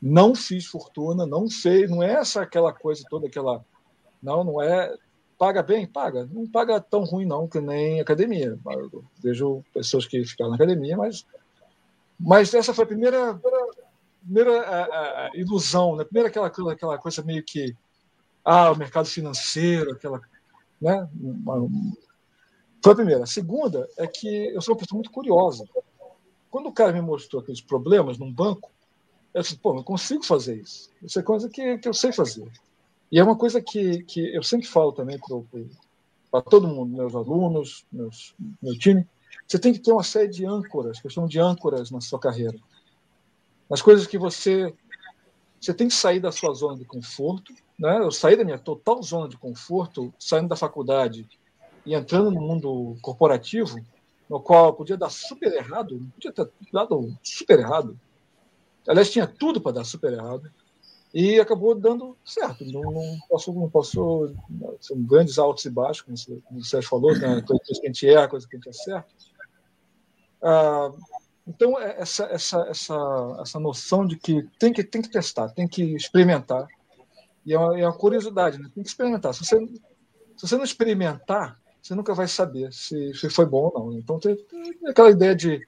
não 0.00 0.34
fiz 0.34 0.66
fortuna, 0.66 1.26
não 1.26 1.48
sei, 1.50 1.86
não 1.86 2.02
é 2.02 2.12
essa 2.12 2.42
aquela 2.42 2.72
coisa 2.72 3.04
toda, 3.08 3.26
aquela. 3.26 3.64
Não, 4.22 4.44
não 4.44 4.62
é. 4.62 4.96
Paga 5.36 5.62
bem? 5.62 5.86
Paga. 5.86 6.28
Não 6.32 6.48
paga 6.48 6.80
tão 6.80 7.04
ruim, 7.04 7.24
não, 7.24 7.46
que 7.46 7.60
nem 7.60 8.00
academia. 8.00 8.58
Eu 8.66 9.04
vejo 9.22 9.64
pessoas 9.72 10.06
que 10.06 10.24
ficaram 10.24 10.50
na 10.50 10.56
academia, 10.56 10.96
mas. 10.96 11.26
Mas 12.18 12.52
essa 12.52 12.74
foi 12.74 12.82
a 12.82 12.88
primeira, 12.88 13.40
primeira 14.20 14.60
a, 14.62 15.26
a 15.26 15.30
ilusão, 15.34 15.94
né? 15.94 16.04
Primeira 16.04 16.28
aquela, 16.28 16.48
aquela 16.48 16.98
coisa 16.98 17.22
meio 17.22 17.44
que. 17.44 17.76
Ah, 18.44 18.72
o 18.72 18.76
mercado 18.76 19.06
financeiro, 19.06 19.92
aquela. 19.92 20.20
Né? 20.80 21.08
Foi 22.82 22.92
a 22.92 22.96
primeira. 22.96 23.24
A 23.24 23.26
segunda 23.26 23.88
é 23.96 24.06
que 24.06 24.28
eu 24.28 24.60
sou 24.60 24.74
uma 24.74 24.80
pessoa 24.80 24.96
muito 24.96 25.10
curiosa. 25.10 25.64
Quando 26.50 26.68
o 26.68 26.72
cara 26.72 26.92
me 26.92 27.00
mostrou 27.00 27.42
aqueles 27.42 27.60
problemas 27.60 28.18
num 28.18 28.32
banco, 28.32 28.70
eu 29.34 29.42
disse, 29.42 29.56
pô, 29.56 29.74
não 29.74 29.82
consigo 29.82 30.24
fazer 30.24 30.56
isso. 30.60 30.90
Isso 31.02 31.18
é 31.18 31.22
coisa 31.22 31.48
que, 31.48 31.78
que 31.78 31.88
eu 31.88 31.94
sei 31.94 32.12
fazer. 32.12 32.50
E 33.10 33.18
é 33.18 33.24
uma 33.24 33.36
coisa 33.36 33.60
que, 33.60 34.02
que 34.02 34.34
eu 34.34 34.42
sempre 34.42 34.66
falo 34.66 34.92
também 34.92 35.18
para 36.30 36.42
todo 36.42 36.68
mundo, 36.68 36.96
meus 36.96 37.14
alunos, 37.14 37.86
meus, 37.92 38.34
meu 38.60 38.78
time. 38.78 39.06
Você 39.46 39.58
tem 39.58 39.72
que 39.72 39.78
ter 39.78 39.92
uma 39.92 40.02
série 40.02 40.28
de 40.28 40.44
âncoras, 40.44 41.00
que 41.00 41.06
eu 41.06 41.28
de 41.28 41.38
âncoras 41.38 41.90
na 41.90 42.00
sua 42.00 42.18
carreira. 42.18 42.58
As 43.70 43.82
coisas 43.82 44.06
que 44.06 44.18
você. 44.18 44.74
Você 45.60 45.74
tem 45.74 45.88
que 45.88 45.94
sair 45.94 46.20
da 46.20 46.30
sua 46.30 46.54
zona 46.54 46.78
de 46.78 46.84
conforto. 46.84 47.52
Né? 47.78 47.98
Eu 47.98 48.10
saí 48.10 48.36
da 48.36 48.44
minha 48.44 48.58
total 48.58 49.02
zona 49.02 49.28
de 49.28 49.36
conforto, 49.36 50.12
saindo 50.18 50.48
da 50.48 50.56
faculdade 50.56 51.28
e 51.84 51.94
entrando 51.94 52.30
no 52.30 52.40
mundo 52.40 52.96
corporativo, 53.00 53.80
no 54.28 54.40
qual 54.40 54.74
podia 54.74 54.96
dar 54.96 55.10
super 55.10 55.52
errado, 55.52 56.06
podia 56.14 56.32
ter 56.32 56.50
dado 56.72 57.16
super 57.22 57.58
errado 57.58 57.98
Aliás, 58.86 59.10
tinha 59.10 59.26
tudo 59.26 59.60
para 59.60 59.72
dar 59.72 59.84
super 59.84 60.12
errado. 60.12 60.50
E 61.12 61.40
acabou 61.40 61.74
dando 61.74 62.16
certo. 62.24 62.64
Não, 62.66 62.82
não 62.82 63.18
posso, 63.28 63.52
não 63.52 63.68
posso. 63.68 64.34
São 64.80 65.02
grandes 65.02 65.38
altos 65.38 65.64
e 65.64 65.70
baixos, 65.70 66.02
como 66.02 66.60
o 66.60 66.64
Sérgio 66.64 66.88
falou, 66.88 67.16
né? 67.16 67.42
coisa 67.42 67.62
que 67.64 67.86
a 67.86 67.86
gente 67.86 68.08
erra, 68.08 68.28
coisa 68.28 68.46
que 68.46 68.56
a 68.56 68.58
gente 68.58 68.68
acerta. 68.68 69.08
Ah, 70.42 70.92
então, 71.46 71.80
é 71.80 71.96
essa, 71.98 72.24
essa, 72.24 72.60
essa, 72.68 73.38
essa 73.40 73.58
noção 73.58 74.06
de 74.06 74.18
que 74.18 74.46
tem, 74.58 74.70
que 74.70 74.84
tem 74.84 75.00
que 75.00 75.08
testar, 75.08 75.48
tem 75.48 75.66
que 75.66 75.82
experimentar. 75.94 76.68
E 77.44 77.54
é 77.54 77.58
uma, 77.58 77.80
é 77.80 77.84
uma 77.84 77.96
curiosidade, 77.96 78.58
né? 78.58 78.70
tem 78.74 78.82
que 78.82 78.90
experimentar. 78.90 79.32
Se 79.32 79.44
você, 79.44 79.56
se 79.56 80.46
você 80.46 80.56
não 80.56 80.64
experimentar, 80.64 81.58
você 81.80 81.94
nunca 81.94 82.12
vai 82.12 82.28
saber 82.28 82.70
se, 82.70 83.14
se 83.14 83.30
foi 83.30 83.46
bom 83.46 83.70
ou 83.72 83.90
não. 83.90 83.98
Então, 83.98 84.18
tem, 84.18 84.36
tem 84.36 84.88
aquela 84.88 85.10
ideia 85.10 85.34
de 85.34 85.66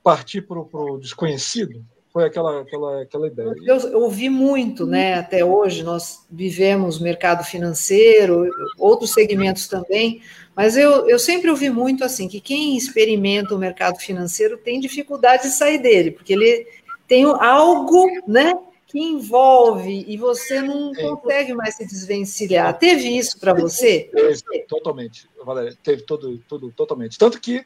partir 0.00 0.42
para 0.42 0.60
o 0.60 0.98
desconhecido 0.98 1.84
foi 2.18 2.24
aquela, 2.24 2.62
aquela, 2.62 3.02
aquela 3.02 3.26
ideia. 3.28 3.54
Eu, 3.64 4.02
ouvi 4.02 4.28
muito, 4.28 4.84
né? 4.84 5.14
Até 5.14 5.44
hoje 5.44 5.84
nós 5.84 6.26
vivemos 6.28 6.98
mercado 6.98 7.44
financeiro, 7.44 8.50
outros 8.76 9.12
segmentos 9.12 9.68
também, 9.68 10.20
mas 10.56 10.76
eu, 10.76 11.08
eu 11.08 11.16
sempre 11.16 11.48
ouvi 11.48 11.70
muito 11.70 12.02
assim 12.02 12.26
que 12.26 12.40
quem 12.40 12.76
experimenta 12.76 13.54
o 13.54 13.58
mercado 13.58 14.00
financeiro 14.00 14.58
tem 14.58 14.80
dificuldade 14.80 15.44
de 15.44 15.50
sair 15.50 15.78
dele, 15.78 16.10
porque 16.10 16.32
ele 16.32 16.66
tem 17.06 17.22
algo, 17.24 18.04
né? 18.26 18.52
que 18.88 18.98
envolve 18.98 20.06
e 20.08 20.16
você 20.16 20.62
não 20.62 20.94
consegue 20.94 21.52
mais 21.52 21.76
se 21.76 21.86
desvencilhar. 21.86 22.76
Teve 22.78 23.06
isso 23.18 23.38
para 23.38 23.52
você? 23.52 24.10
Teve, 24.10 24.62
totalmente, 24.66 25.28
Valéria, 25.44 25.76
teve 25.82 26.02
todo, 26.02 26.38
tudo, 26.48 26.72
totalmente. 26.72 27.18
Tanto 27.18 27.38
que 27.38 27.64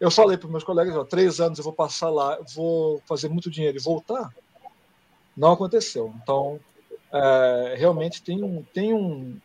eu 0.00 0.10
falei 0.10 0.36
para 0.36 0.48
meus 0.48 0.64
colegas, 0.64 0.96
ó, 0.96 1.04
três 1.04 1.40
anos 1.40 1.58
eu 1.58 1.64
vou 1.64 1.72
passar 1.72 2.08
lá, 2.08 2.38
vou 2.54 3.02
fazer 3.06 3.28
muito 3.28 3.50
dinheiro 3.50 3.76
e 3.76 3.82
voltar. 3.82 4.34
Não 5.36 5.52
aconteceu. 5.52 6.12
Então, 6.22 6.58
é, 7.12 7.74
realmente 7.78 8.22
tem 8.22 8.42
um, 8.42 8.64
tem 8.72 8.94
um. 8.94 9.36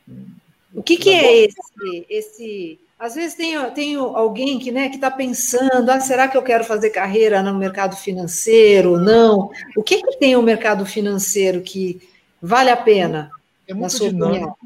O 0.73 0.81
que, 0.81 0.97
que 0.97 1.09
é 1.09 1.45
esse, 1.45 2.05
esse 2.09 2.79
às 2.97 3.15
vezes 3.15 3.35
tem, 3.35 3.71
tem 3.71 3.95
alguém 3.95 4.57
que 4.57 4.71
né, 4.71 4.87
está 4.87 5.11
pensando, 5.11 5.89
ah, 5.89 5.99
será 5.99 6.27
que 6.27 6.37
eu 6.37 6.41
quero 6.41 6.63
fazer 6.63 6.89
carreira 6.91 7.43
no 7.43 7.57
mercado 7.57 7.95
financeiro 7.95 8.91
ou 8.91 8.99
não? 8.99 9.51
O 9.75 9.83
que, 9.83 10.01
que 10.01 10.17
tem 10.17 10.35
o 10.35 10.41
mercado 10.41 10.85
financeiro 10.85 11.61
que 11.61 12.01
vale 12.41 12.69
a 12.69 12.77
pena? 12.77 13.29
É 13.67 13.73
muito 13.73 13.97
dinâmico, 13.97 14.25
opinião? 14.27 14.57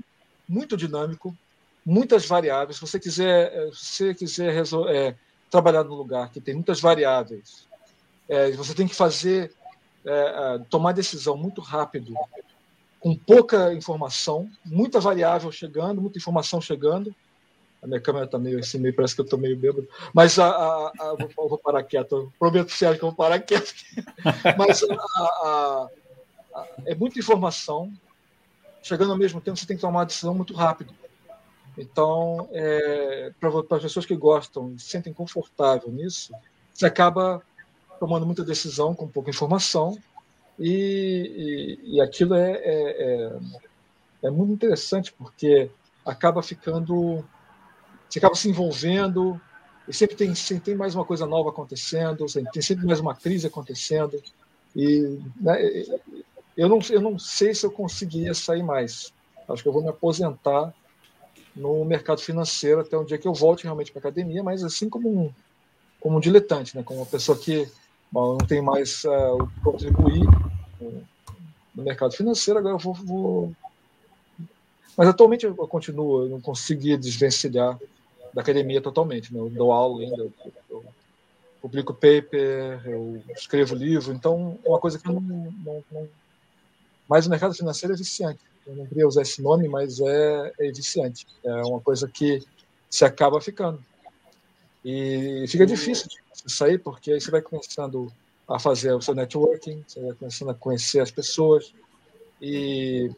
muito 0.48 0.78
dinâmico, 0.78 1.36
muitas 1.84 2.26
variáveis. 2.28 2.76
Se 2.76 2.82
você 2.82 3.00
quiser, 3.00 3.52
eh, 3.52 3.70
se 3.74 4.06
você 4.06 4.14
quiser 4.14 4.64
é, 4.90 5.16
trabalhar 5.50 5.84
num 5.84 5.96
lugar 5.96 6.32
que 6.32 6.42
tem 6.42 6.54
muitas 6.54 6.80
variáveis, 6.80 7.68
é, 8.28 8.52
você 8.52 8.74
tem 8.74 8.88
que 8.88 8.96
fazer, 8.96 9.54
é, 10.06 10.60
tomar 10.70 10.92
decisão 10.92 11.36
muito 11.36 11.62
rápido, 11.62 12.14
com 13.00 13.16
pouca 13.16 13.74
informação, 13.74 14.50
muita 14.66 15.00
variável 15.00 15.52
chegando, 15.52 16.02
muita 16.02 16.18
informação 16.18 16.60
chegando 16.60 17.16
a 17.82 17.88
minha 17.88 18.00
câmera 18.00 18.26
está 18.26 18.38
meio 18.38 18.60
assim, 18.60 18.78
meio, 18.78 18.94
parece 18.94 19.16
que 19.16 19.22
eu 19.22 19.26
estou 19.26 19.40
meio 19.40 19.58
bêbado. 19.58 19.88
Mas 20.14 20.38
a, 20.38 20.48
a, 20.48 20.92
a 21.00 21.16
vou, 21.36 21.48
vou, 21.48 21.58
parar 21.58 21.84
quieto. 21.84 22.32
Prometo 22.38 22.72
Sérgio 22.72 23.00
que 23.00 23.06
eu 23.06 23.10
vou 23.10 23.16
parar 23.16 23.40
quieto. 23.40 23.74
Mas 24.58 24.84
é 26.86 26.96
muita 26.96 27.20
informação. 27.20 27.92
Chegando 28.82 29.12
ao 29.12 29.18
mesmo 29.18 29.40
tempo, 29.40 29.58
você 29.58 29.66
tem 29.66 29.78
que 29.78 29.82
tomar 29.82 30.00
uma 30.00 30.06
decisão 30.06 30.34
muito 30.34 30.54
rápido. 30.54 30.94
Então, 31.78 32.50
é, 32.52 33.32
para 33.40 33.78
as 33.78 33.84
pessoas 33.84 34.06
que 34.06 34.16
gostam 34.16 34.74
e 34.74 34.80
se 34.80 34.90
sentem 34.90 35.14
confortável 35.14 35.92
nisso, 35.92 36.34
você 36.74 36.86
acaba 36.86 37.42
tomando 38.00 38.26
muita 38.26 38.44
decisão 38.44 38.94
com 38.94 39.08
pouca 39.08 39.30
informação. 39.30 39.98
E, 40.58 41.80
e, 41.86 41.96
e 41.96 42.02
aquilo 42.02 42.36
é, 42.36 42.52
é, 42.52 43.04
é, 43.04 43.40
é 44.24 44.30
muito 44.30 44.54
interessante, 44.54 45.14
porque 45.14 45.70
acaba 46.06 46.44
ficando 46.44 47.24
você 48.10 48.18
acaba 48.18 48.34
se 48.34 48.50
envolvendo, 48.50 49.40
e 49.88 49.94
sempre 49.94 50.16
tem, 50.16 50.34
sempre 50.34 50.64
tem 50.64 50.76
mais 50.76 50.96
uma 50.96 51.06
coisa 51.06 51.28
nova 51.28 51.50
acontecendo, 51.50 52.26
tem 52.52 52.62
sempre 52.62 52.86
mais 52.86 53.00
uma 53.00 53.16
crise 53.16 53.46
acontecendo. 53.46 54.22
E 54.76 55.20
né, 55.40 55.58
eu, 56.58 56.68
não, 56.68 56.80
eu 56.90 57.02
não 57.02 57.20
sei 57.20 57.54
se 57.54 57.66
eu 57.66 57.72
conseguiria 57.72 58.34
sair 58.34 58.64
mais. 58.64 59.14
Acho 59.48 59.62
que 59.62 59.70
eu 59.70 59.74
vou 59.74 59.84
me 59.84 59.90
aposentar 59.90 60.74
no 61.56 61.84
mercado 61.86 62.22
financeiro 62.22 62.82
até 62.82 62.98
um 62.98 63.06
dia 63.06 63.18
que 63.18 63.28
eu 63.28 63.34
volte 63.34 63.64
realmente 63.64 63.92
para 63.92 64.00
a 64.00 64.04
academia, 64.04 64.44
mas 64.44 64.64
assim 64.64 64.90
como 64.90 65.10
um, 65.10 65.34
como 66.00 66.18
um 66.18 66.20
diletante, 66.20 66.76
né? 66.76 66.84
como 66.84 67.00
uma 67.00 67.06
pessoa 67.06 67.38
que 67.38 67.68
bom, 68.12 68.38
não 68.38 68.48
tem 68.48 68.62
mais 68.62 69.04
uh, 69.04 69.38
o 69.38 69.64
contribuir 69.64 70.28
no 71.76 71.84
mercado 71.84 72.14
financeiro, 72.14 72.60
agora 72.60 72.76
eu 72.76 72.80
vou, 72.80 72.94
vou... 72.94 73.54
Mas 74.98 75.08
atualmente 75.08 75.46
eu 75.46 75.56
continuo, 75.56 76.24
eu 76.24 76.30
não 76.30 76.42
consegui 76.42 76.98
desvencilhar 76.98 77.80
da 78.34 78.42
academia 78.42 78.82
totalmente. 78.82 79.34
Né? 79.34 79.40
Eu 79.40 79.50
dou 79.50 79.72
aula 79.72 80.02
ainda, 80.02 80.24
eu, 80.24 80.34
eu 80.70 80.86
publico 81.62 81.94
paper, 81.94 82.82
eu 82.86 83.22
escrevo 83.36 83.76
livro, 83.76 84.14
então 84.14 84.58
é 84.64 84.70
uma 84.70 84.80
coisa 84.80 85.00
que 85.00 85.08
eu 85.08 85.14
não, 85.14 85.22
não, 85.22 85.84
não... 85.92 86.08
Mas 87.08 87.26
o 87.26 87.30
mercado 87.30 87.54
financeiro 87.54 87.94
é 87.94 87.98
viciante. 87.98 88.40
Eu 88.66 88.76
não 88.76 88.86
queria 88.86 89.08
usar 89.08 89.24
esse 89.24 89.42
nome, 89.42 89.68
mas 89.68 90.00
é, 90.00 90.54
é 90.60 90.72
viciante. 90.72 91.26
É 91.44 91.54
uma 91.64 91.80
coisa 91.80 92.08
que 92.08 92.42
se 92.90 93.04
acaba 93.06 93.42
ficando. 93.42 93.84
E 94.84 95.46
fica 95.48 95.66
difícil 95.66 96.08
de 96.08 96.52
sair, 96.52 96.78
porque 96.78 97.12
aí 97.12 97.22
você 97.22 97.32
vai 97.32 97.42
começando 97.42 98.12
a 98.48 98.58
fazer 98.60 98.94
o 98.94 99.02
seu 99.02 99.14
networking, 99.14 99.84
você 99.88 100.00
vai 100.02 100.14
começando 100.14 100.50
a 100.50 100.54
conhecer 100.54 101.00
as 101.00 101.12
pessoas, 101.12 101.74
e 102.42 103.12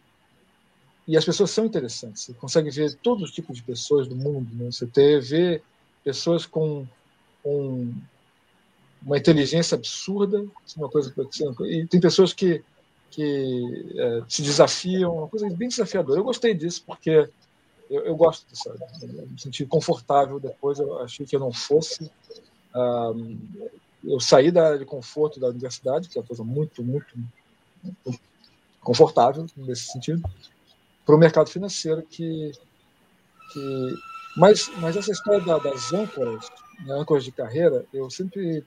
e 1.07 1.17
as 1.17 1.25
pessoas 1.25 1.51
são 1.51 1.65
interessantes. 1.65 2.23
Você 2.23 2.33
consegue 2.33 2.69
ver 2.69 2.95
todos 2.95 3.23
os 3.23 3.31
tipos 3.31 3.57
de 3.57 3.63
pessoas 3.63 4.07
do 4.07 4.15
mundo. 4.15 4.47
Né? 4.55 4.71
Você 4.71 4.85
vê 5.19 5.61
pessoas 6.03 6.45
com, 6.45 6.87
com 7.43 7.93
uma 9.01 9.17
inteligência 9.17 9.75
absurda, 9.75 10.45
uma 10.77 10.89
coisa 10.89 11.13
e 11.65 11.85
tem 11.87 11.99
pessoas 11.99 12.33
que 12.33 12.63
que 13.11 13.93
é, 13.97 14.23
se 14.27 14.41
desafiam, 14.41 15.17
uma 15.17 15.27
coisa 15.27 15.49
bem 15.49 15.67
desafiadora. 15.67 16.19
Eu 16.19 16.23
gostei 16.23 16.53
disso 16.53 16.83
porque 16.85 17.29
eu, 17.89 18.05
eu 18.05 18.15
gosto 18.15 18.47
disso, 18.47 18.69
eu 19.01 19.27
me 19.27 19.39
senti 19.39 19.65
confortável 19.65 20.39
depois. 20.39 20.79
Eu 20.79 20.99
achei 20.99 21.25
que 21.25 21.35
eu 21.35 21.39
não 21.39 21.51
fosse. 21.51 22.09
Um, 22.73 23.37
eu 24.03 24.19
saí 24.19 24.49
da 24.49 24.65
área 24.65 24.79
de 24.79 24.85
conforto 24.85 25.39
da 25.39 25.49
universidade, 25.49 26.09
que 26.09 26.17
é 26.17 26.21
uma 26.21 26.27
coisa 26.27 26.43
muito, 26.43 26.83
muito, 26.83 27.13
muito 27.83 28.19
confortável 28.79 29.45
nesse 29.57 29.91
sentido, 29.91 30.23
para 31.05 31.15
o 31.15 31.19
mercado 31.19 31.49
financeiro 31.49 32.01
que, 32.01 32.51
que 33.51 33.95
mas, 34.35 34.71
mas 34.79 34.95
essa 34.95 35.11
história 35.11 35.41
da, 35.41 35.59
das 35.59 35.93
âncoras, 35.93 36.47
né, 36.85 36.95
âncoras 36.95 37.23
de 37.23 37.31
carreira, 37.31 37.85
eu 37.93 38.09
sempre 38.09 38.65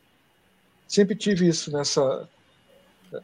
sempre 0.86 1.16
tive 1.16 1.48
isso 1.48 1.72
nessa 1.72 2.28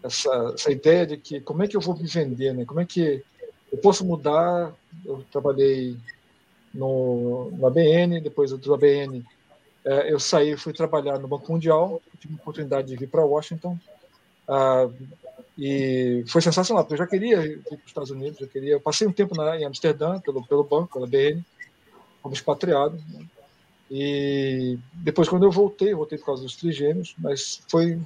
essa, 0.03 0.53
essa 0.55 0.71
ideia 0.71 1.07
de 1.07 1.17
que 1.17 1.41
como 1.41 1.63
é 1.63 1.69
que 1.69 1.77
eu 1.77 1.81
vou 1.81 1.97
me 1.97 2.07
vender, 2.07 2.55
né? 2.55 2.65
Como 2.65 2.81
é 2.81 2.85
que 2.85 3.23
eu 3.71 3.79
posso 3.79 4.05
mudar? 4.05 4.73
Eu 5.05 5.25
trabalhei 5.31 5.97
no, 6.73 7.51
no 7.53 7.67
ABN, 7.67 8.21
depois 8.21 8.53
do 8.53 8.75
ABN 8.75 9.25
é, 9.85 10.13
eu 10.13 10.21
saí, 10.21 10.57
fui 10.57 10.73
trabalhar 10.73 11.19
no 11.19 11.29
Banco 11.29 11.53
Mundial, 11.53 12.03
tive 12.19 12.35
a 12.35 12.37
oportunidade 12.37 12.89
de 12.89 12.97
vir 12.97 13.09
para 13.09 13.25
Washington. 13.25 13.79
Ah, 14.47 14.89
e 15.59 16.25
foi 16.27 16.41
sensacional, 16.41 16.85
porque 16.85 16.95
eu 16.95 17.05
já 17.05 17.07
queria 17.07 17.45
ir 17.45 17.59
para 17.59 17.75
os 17.75 17.87
Estados 17.87 18.11
Unidos, 18.11 18.41
eu 18.41 18.49
queria. 18.49 18.73
Eu 18.73 18.81
passei 18.81 19.07
um 19.07 19.13
tempo 19.13 19.35
na, 19.37 19.59
em 19.59 19.65
Amsterdã, 19.65 20.19
pelo, 20.21 20.45
pelo 20.47 20.65
banco, 20.65 20.95
pela 20.95 21.07
BN, 21.07 21.45
como 22.23 22.35
expatriado. 22.35 22.97
Né? 23.09 23.27
E 23.91 24.79
depois, 24.95 25.29
quando 25.29 25.45
eu 25.45 25.51
voltei, 25.51 25.93
eu 25.93 25.97
voltei 25.97 26.19
por 26.19 26.27
causa 26.27 26.43
dos 26.43 26.57
trigêmeos, 26.57 27.15
mas 27.19 27.63
foi, 27.69 27.99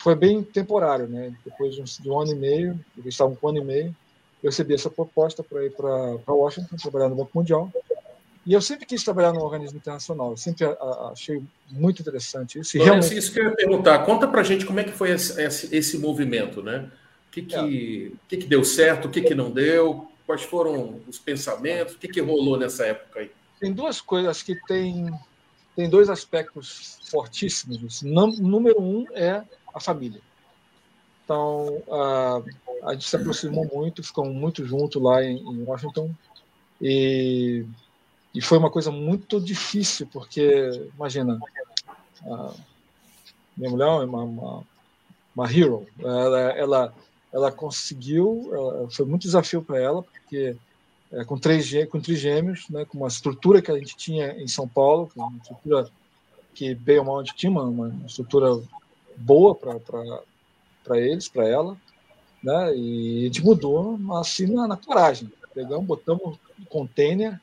foi 0.00 0.14
bem 0.14 0.42
temporário, 0.42 1.06
né? 1.06 1.32
Depois 1.44 1.74
de 1.74 1.82
um, 1.82 1.84
de 1.84 2.10
um 2.10 2.18
ano 2.18 2.32
e 2.32 2.34
meio, 2.34 2.80
eles 2.96 3.14
estavam 3.14 3.36
com 3.36 3.46
um 3.46 3.50
ano 3.50 3.58
e 3.58 3.64
meio, 3.64 3.96
eu 4.42 4.48
recebi 4.48 4.74
essa 4.74 4.88
proposta 4.88 5.42
para 5.42 5.64
ir 5.64 5.72
para 5.72 6.18
Washington, 6.26 6.76
trabalhar 6.76 7.10
no 7.10 7.16
Banco 7.16 7.30
Mundial. 7.34 7.70
E 8.46 8.54
eu 8.54 8.62
sempre 8.62 8.86
quis 8.86 9.04
trabalhar 9.04 9.34
num 9.34 9.42
organismo 9.42 9.76
internacional, 9.76 10.30
eu 10.30 10.36
sempre 10.38 10.64
achei 11.12 11.42
muito 11.70 12.00
interessante 12.00 12.58
isso. 12.58 12.78
E 12.78 12.80
realmente... 12.80 13.14
Isso 13.14 13.30
que 13.30 13.38
eu 13.38 13.44
ia 13.44 13.54
perguntar, 13.54 13.98
conta 14.06 14.26
para 14.26 14.42
gente 14.42 14.64
como 14.64 14.80
é 14.80 14.84
que 14.84 14.92
foi 14.92 15.10
esse, 15.10 15.40
esse, 15.40 15.76
esse 15.76 15.98
movimento, 15.98 16.62
né? 16.62 16.90
O 17.28 17.30
que, 17.30 17.42
que, 17.42 17.54
é. 17.54 18.16
que, 18.26 18.36
que 18.38 18.46
deu 18.46 18.64
certo, 18.64 19.04
o 19.06 19.10
que, 19.10 19.20
que 19.20 19.34
não 19.34 19.50
deu, 19.50 20.08
quais 20.26 20.42
foram 20.42 21.00
os 21.06 21.18
pensamentos, 21.18 21.94
o 21.94 21.98
que, 21.98 22.08
que 22.08 22.20
rolou 22.20 22.58
nessa 22.58 22.86
época 22.86 23.20
aí? 23.20 23.30
Tem 23.60 23.70
duas 23.70 24.00
coisas 24.00 24.42
que 24.42 24.56
tem, 24.66 25.12
tem 25.76 25.90
dois 25.90 26.08
aspectos 26.08 26.98
fortíssimos. 27.10 28.00
Número 28.02 28.80
um 28.80 29.04
é 29.12 29.42
a 29.74 29.80
família. 29.80 30.20
Então, 31.24 31.82
a, 31.90 32.42
a 32.84 32.92
gente 32.94 33.08
se 33.08 33.16
aproximou 33.16 33.68
muito, 33.72 34.02
ficamos 34.02 34.34
muito 34.34 34.64
juntos 34.64 35.00
lá 35.00 35.22
em, 35.22 35.38
em 35.38 35.62
Washington. 35.62 36.10
E 36.80 37.64
e 38.34 38.40
foi 38.40 38.58
uma 38.58 38.70
coisa 38.70 38.90
muito 38.90 39.40
difícil, 39.40 40.06
porque, 40.12 40.88
imagina, 40.94 41.40
minha 43.56 43.70
mulher 43.70 43.86
é 43.86 44.04
uma, 44.04 44.22
uma, 44.22 44.64
uma 45.34 45.52
hero. 45.52 45.86
Ela, 45.98 46.38
ela, 46.52 46.94
ela 47.32 47.52
conseguiu, 47.52 48.48
ela, 48.52 48.90
foi 48.90 49.04
muito 49.04 49.22
desafio 49.22 49.62
para 49.62 49.80
ela, 49.80 50.02
porque 50.02 50.56
é, 51.10 51.24
com, 51.24 51.36
três, 51.36 51.72
com 51.88 52.00
trigêmeos, 52.00 52.68
né, 52.70 52.84
com 52.84 52.98
uma 52.98 53.08
estrutura 53.08 53.60
que 53.60 53.70
a 53.70 53.76
gente 53.76 53.96
tinha 53.96 54.32
em 54.40 54.46
São 54.46 54.68
Paulo, 54.68 55.10
uma 55.16 55.36
estrutura 55.42 55.90
que 56.54 56.72
bem 56.74 57.00
ou 57.00 57.04
mal 57.04 57.18
a 57.18 57.24
gente 57.24 57.34
tinha, 57.34 57.50
uma, 57.50 57.64
uma 57.64 58.06
estrutura 58.06 58.62
boa 59.20 59.54
para 59.54 60.98
eles, 60.98 61.28
para 61.28 61.46
ela, 61.46 61.76
né, 62.42 62.74
e 62.74 63.22
a 63.22 63.26
gente 63.26 63.44
mudou 63.44 63.98
assim 64.18 64.46
na, 64.46 64.66
na 64.66 64.76
coragem. 64.76 65.30
Pegamos, 65.54 65.86
botamos 65.86 66.38
um 66.58 66.64
container 66.64 67.38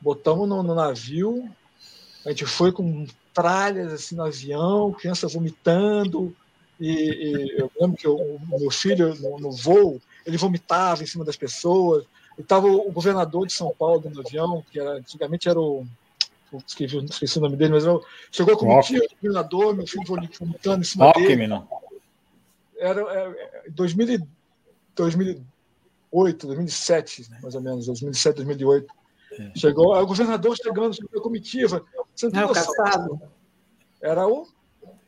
botamos 0.00 0.48
no, 0.48 0.62
no, 0.62 0.74
navio, 0.74 1.48
a 2.24 2.30
gente 2.30 2.46
foi 2.46 2.72
com 2.72 3.06
tralhas 3.32 3.92
assim 3.92 4.14
no 4.14 4.24
avião, 4.24 4.92
criança 4.92 5.28
vomitando, 5.28 6.34
e, 6.80 6.90
e 6.90 7.60
eu 7.60 7.70
lembro 7.80 7.96
que 7.96 8.06
o 8.06 8.38
meu 8.48 8.70
filho 8.70 9.14
no, 9.16 9.38
no, 9.38 9.50
voo, 9.50 10.00
ele 10.24 10.36
vomitava 10.36 11.02
em 11.02 11.06
cima 11.06 11.24
das 11.24 11.36
pessoas, 11.36 12.04
e 12.36 12.40
estava 12.40 12.66
o, 12.66 12.90
governador 12.92 13.46
de 13.46 13.52
São 13.52 13.72
Paulo 13.76 14.08
no 14.10 14.20
avião, 14.20 14.64
que 14.70 14.78
era, 14.78 14.92
antigamente 14.92 15.48
era 15.48 15.58
o 15.58 15.86
esqueci, 16.66 16.96
esqueci 17.04 17.38
o 17.38 17.42
nome 17.42 17.56
dele, 17.56 17.72
mas 17.72 17.84
eu, 17.84 18.02
chegou 18.30 18.56
como 18.56 18.80
tio 18.80 19.00
do 19.00 19.16
governador, 19.16 19.76
meu 19.76 19.86
filho 19.86 20.04
vomitando 20.06 20.80
em 20.80 20.84
cima 20.84 21.06
Alckmin, 21.06 21.26
dele. 21.26 21.46
Não. 21.46 21.68
era, 22.78 23.00
era 23.00 23.36
2000, 23.70 24.26
2008, 24.94 26.46
2007, 26.46 27.30
mais 27.42 27.54
ou 27.54 27.60
menos, 27.60 27.86
2007, 27.86 28.36
2008. 28.36 28.94
É. 29.38 29.52
Chegou, 29.54 29.94
o 29.94 30.06
governador 30.06 30.56
chegando 30.56 30.96
com 30.96 31.18
a 31.18 31.22
comitiva. 31.22 31.84
Você 32.14 32.28
não, 32.28 32.40
não 32.40 32.50
o 32.50 32.54
Kassab. 32.54 33.20
Era 34.00 34.26
o? 34.26 34.48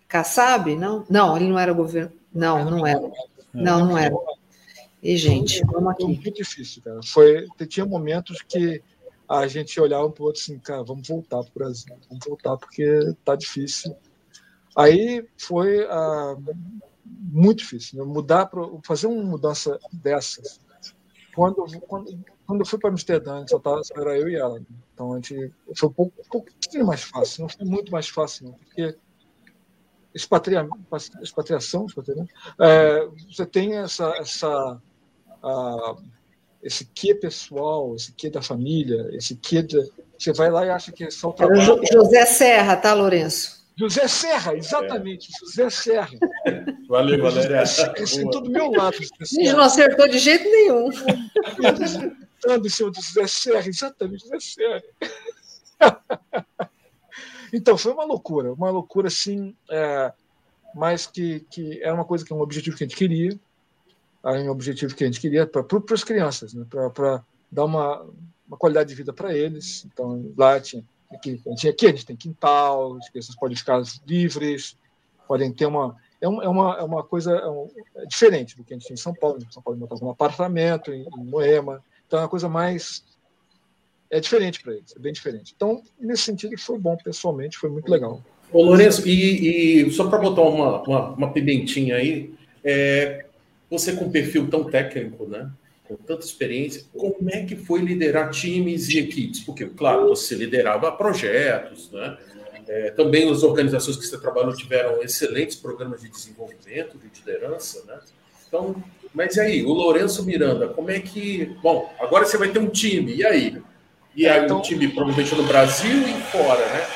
Kassab? 0.07 0.77
Não, 0.77 1.05
não, 1.09 1.37
ele 1.37 1.49
não 1.49 1.59
era 1.59 1.73
governo. 1.73 2.13
Não, 2.33 2.65
não 2.71 2.87
era. 2.87 3.11
Não, 3.53 3.87
não 3.87 3.99
era. 3.99 4.15
E, 5.03 5.17
gente, 5.17 5.65
vamos 5.65 5.93
aqui. 5.93 6.03
Foi 6.03 6.13
muito 6.13 6.33
difícil, 6.33 6.83
cara. 6.83 7.01
Foi, 7.03 7.47
tinha 7.67 7.87
momentos 7.87 8.43
que 8.43 8.83
a 9.31 9.47
gente 9.47 9.81
olhava 9.81 10.05
um 10.07 10.11
para 10.11 10.25
o 10.25 10.27
outro 10.27 10.43
assim, 10.43 10.59
cara, 10.59 10.83
vamos 10.83 11.07
voltar 11.07 11.41
para 11.45 11.51
o 11.51 11.55
Brasil, 11.55 11.97
vamos 12.09 12.27
voltar 12.27 12.57
porque 12.57 13.15
tá 13.25 13.37
difícil. 13.37 13.95
Aí 14.77 15.25
foi 15.39 15.87
ah, 15.89 16.37
muito 17.05 17.59
difícil, 17.59 17.99
né? 17.99 18.13
mudar 18.13 18.47
para 18.47 18.61
fazer 18.85 19.07
uma 19.07 19.23
mudança 19.23 19.79
dessas. 19.93 20.59
Quando, 21.33 21.65
quando, 21.83 22.25
quando 22.45 22.61
eu 22.61 22.67
fui 22.67 22.77
para 22.81 22.91
Amsterdã, 22.91 23.47
só, 23.47 23.61
tava, 23.61 23.85
só 23.85 23.95
era 24.01 24.19
eu 24.19 24.29
e 24.29 24.35
ela. 24.35 24.59
Né? 24.59 24.67
Então 24.93 25.13
a 25.13 25.17
gente 25.17 25.53
foi 25.77 25.89
um, 25.89 25.93
pouco, 25.93 26.13
um 26.21 26.29
pouquinho 26.29 26.87
mais 26.87 27.05
fácil, 27.05 27.43
não 27.43 27.49
foi 27.49 27.65
muito 27.65 27.93
mais 27.93 28.09
fácil, 28.09 28.47
não, 28.47 28.55
porque 28.55 28.97
expatria, 30.13 30.69
expatriação, 31.23 31.87
expatriação 31.87 32.27
é, 32.59 33.07
você 33.29 33.47
tem 33.47 33.77
essa, 33.77 34.09
essa 34.17 34.83
a, 35.41 35.97
esse 36.63 36.85
que 36.85 37.15
pessoal, 37.15 37.95
esse 37.95 38.13
que 38.13 38.29
da 38.29 38.43
família, 38.43 39.09
esse 39.13 39.35
que 39.35 39.63
de, 39.63 39.91
você 40.19 40.33
vai 40.33 40.51
lá 40.51 40.67
e 40.67 40.71
acha 40.71 40.93
que 40.93 41.05
é 41.05 41.11
só 41.11 41.31
o 41.31 41.33
trabalho. 41.33 41.81
José 41.91 42.27
Serra, 42.27 42.77
tá, 42.77 42.93
Lourenço? 42.93 43.61
José 43.77 44.07
Serra, 44.07 44.55
exatamente, 44.55 45.31
é. 45.31 45.39
José 45.47 45.71
Serra. 45.71 46.19
Valeu, 46.87 47.23
Valéria. 47.23 47.65
Sentou 47.65 48.43
do 48.43 48.51
meu 48.51 48.71
lado. 48.71 48.97
Ele 49.39 49.53
não 49.55 49.65
acertou 49.65 50.07
de 50.07 50.19
jeito 50.19 50.45
nenhum. 50.45 50.91
Ando 52.47 52.67
em 52.67 52.71
cima 52.71 52.91
do 52.91 53.01
José 53.01 53.27
Serra, 53.27 53.67
exatamente, 53.67 54.25
José 54.25 54.39
Serra. 54.41 54.83
Então, 57.53 57.79
foi 57.79 57.93
uma 57.93 58.05
loucura, 58.05 58.53
uma 58.53 58.71
loucura, 58.71 59.09
assim, 59.09 59.57
é, 59.71 60.13
mas 60.75 61.07
que, 61.07 61.41
que 61.51 61.83
era 61.83 61.95
uma 61.95 62.05
coisa 62.05 62.25
que 62.25 62.33
é 62.33 62.37
um 62.37 62.43
objetivo 62.43 62.77
que 62.77 62.85
a 62.85 62.87
gente 62.87 62.97
queria, 62.97 63.37
aí 64.23 64.49
um 64.49 64.53
objetivo 64.53 64.95
que 64.95 65.05
a 65.05 65.07
gente 65.07 65.21
queria 65.21 65.47
para 65.47 65.65
as 65.93 66.05
crianças, 66.05 66.55
né, 66.55 66.65
para 66.69 67.25
dar 67.51 67.65
uma, 67.65 68.07
uma 68.47 68.57
qualidade 68.57 68.89
de 68.91 68.95
vida 68.95 69.13
para 69.13 69.35
eles. 69.35 69.87
Então, 69.87 70.33
lá 70.37 70.61
tinha 70.61 70.85
aqui, 71.13 71.41
a 71.47 71.51
gente, 71.51 71.69
aqui 71.69 71.87
a 71.87 71.91
gente 71.91 72.07
tem 72.07 72.17
quintal, 72.17 72.97
as 72.97 73.09
crianças 73.09 73.35
podem 73.35 73.57
ficar 73.57 73.83
livres, 74.07 74.77
podem 75.27 75.53
ter 75.53 75.67
uma. 75.67 75.97
É 76.21 76.29
uma, 76.29 76.45
é 76.45 76.49
uma, 76.49 76.77
é 76.77 76.83
uma 76.83 77.03
coisa 77.03 77.33
é 77.33 77.49
um, 77.49 77.71
é 77.97 78.05
diferente 78.05 78.55
do 78.55 78.63
que 78.63 78.75
a 78.75 78.77
gente 78.77 78.87
tem 78.87 78.95
em 78.95 78.99
São 78.99 79.15
Paulo. 79.15 79.39
Em 79.39 79.51
São 79.51 79.63
Paulo, 79.63 79.81
montar 79.81 79.97
um 80.05 80.11
apartamento 80.11 80.93
em, 80.93 81.03
em 81.03 81.25
Moema. 81.25 81.83
Então, 82.07 82.19
é 82.19 82.23
uma 82.23 82.29
coisa 82.29 82.49
mais 82.49 83.03
é 84.11 84.19
diferente 84.19 84.61
para 84.61 84.75
eles, 84.75 84.95
é 84.95 84.99
bem 84.99 85.13
diferente. 85.13 85.55
Então, 85.55 85.81
nesse 85.99 86.25
sentido, 86.25 86.59
foi 86.59 86.79
bom 86.79 86.97
pessoalmente, 86.97 87.57
foi 87.57 87.71
muito 87.71 87.89
legal. 87.89 88.21
Ô, 88.53 88.63
Lourenço, 88.63 89.07
e, 89.07 89.85
e 89.87 89.91
só 89.93 90.09
para 90.09 90.19
botar 90.19 90.43
uma, 90.43 90.83
uma, 90.83 91.11
uma, 91.11 91.33
pimentinha 91.33 91.95
aí, 91.95 92.35
é, 92.65 93.25
você 93.71 93.93
com 93.93 94.07
um 94.07 94.11
perfil 94.11 94.49
tão 94.49 94.65
técnico, 94.65 95.27
né? 95.27 95.51
Com 95.87 95.97
tanta 95.97 96.25
experiência, 96.25 96.85
como 96.93 97.31
é 97.31 97.45
que 97.45 97.57
foi 97.57 97.81
liderar 97.81 98.31
times 98.31 98.89
e 98.89 98.99
equipes? 98.99 99.41
Porque, 99.41 99.67
claro, 99.67 100.09
você 100.09 100.35
liderava 100.35 100.91
projetos, 100.93 101.91
né? 101.91 102.19
É, 102.69 102.91
também 102.91 103.29
as 103.31 103.43
organizações 103.43 103.97
que 103.97 104.07
você 104.07 104.19
trabalhou 104.19 104.55
tiveram 104.55 105.03
excelentes 105.03 105.57
programas 105.57 106.03
de 106.03 106.09
desenvolvimento, 106.09 106.99
de 106.99 107.11
liderança, 107.19 107.83
né? 107.87 107.99
Então, 108.47 108.83
mas 109.15 109.37
e 109.37 109.41
aí, 109.41 109.65
o 109.65 109.73
Lourenço 109.73 110.25
Miranda, 110.25 110.69
como 110.69 110.91
é 110.91 111.01
que. 111.01 111.57
Bom, 111.63 111.93
agora 111.99 112.25
você 112.25 112.37
vai 112.37 112.51
ter 112.51 112.59
um 112.59 112.69
time, 112.69 113.15
e 113.15 113.25
aí? 113.25 113.61
E 114.15 114.27
aí 114.27 114.45
então, 114.45 114.59
o 114.59 114.63
time 114.63 114.89
provavelmente 114.89 115.35
no 115.35 115.45
Brasil 115.45 116.03
e 116.09 116.21
fora, 116.31 116.65
né? 116.67 116.87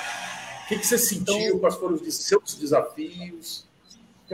O 0.64 0.69
que, 0.69 0.78
que 0.78 0.87
você 0.87 0.99
sentiu? 0.99 1.37
Então, 1.37 1.58
Quais 1.58 1.75
foram 1.76 1.95
os 1.95 2.15
seus 2.15 2.56
desafios? 2.56 3.67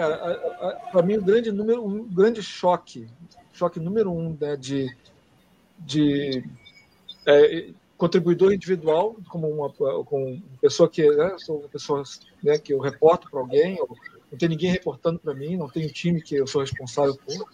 Cara, 0.00 0.80
para 0.90 1.02
mim 1.02 1.18
o 1.18 1.22
grande 1.22 1.52
número, 1.52 1.84
um 1.84 2.08
grande 2.08 2.42
choque, 2.42 3.06
choque 3.52 3.78
número 3.78 4.10
um 4.10 4.34
né, 4.40 4.56
de, 4.56 4.88
de 5.80 6.42
é, 7.26 7.68
contribuidor 7.98 8.50
individual, 8.50 9.14
como 9.28 9.46
uma, 9.46 9.70
com 9.70 10.32
uma 10.32 10.58
pessoa 10.58 10.88
que 10.88 11.06
né, 11.06 11.36
sou 11.36 11.58
uma 11.58 11.68
pessoa 11.68 12.02
né, 12.42 12.56
que 12.56 12.72
eu 12.72 12.80
reporto 12.80 13.30
para 13.30 13.40
alguém, 13.40 13.76
não 14.32 14.38
tem 14.38 14.48
ninguém 14.48 14.70
reportando 14.70 15.18
para 15.18 15.34
mim, 15.34 15.58
não 15.58 15.68
tem 15.68 15.84
um 15.84 15.92
time 15.92 16.22
que 16.22 16.34
eu 16.34 16.46
sou 16.46 16.62
responsável 16.62 17.14
por, 17.18 17.50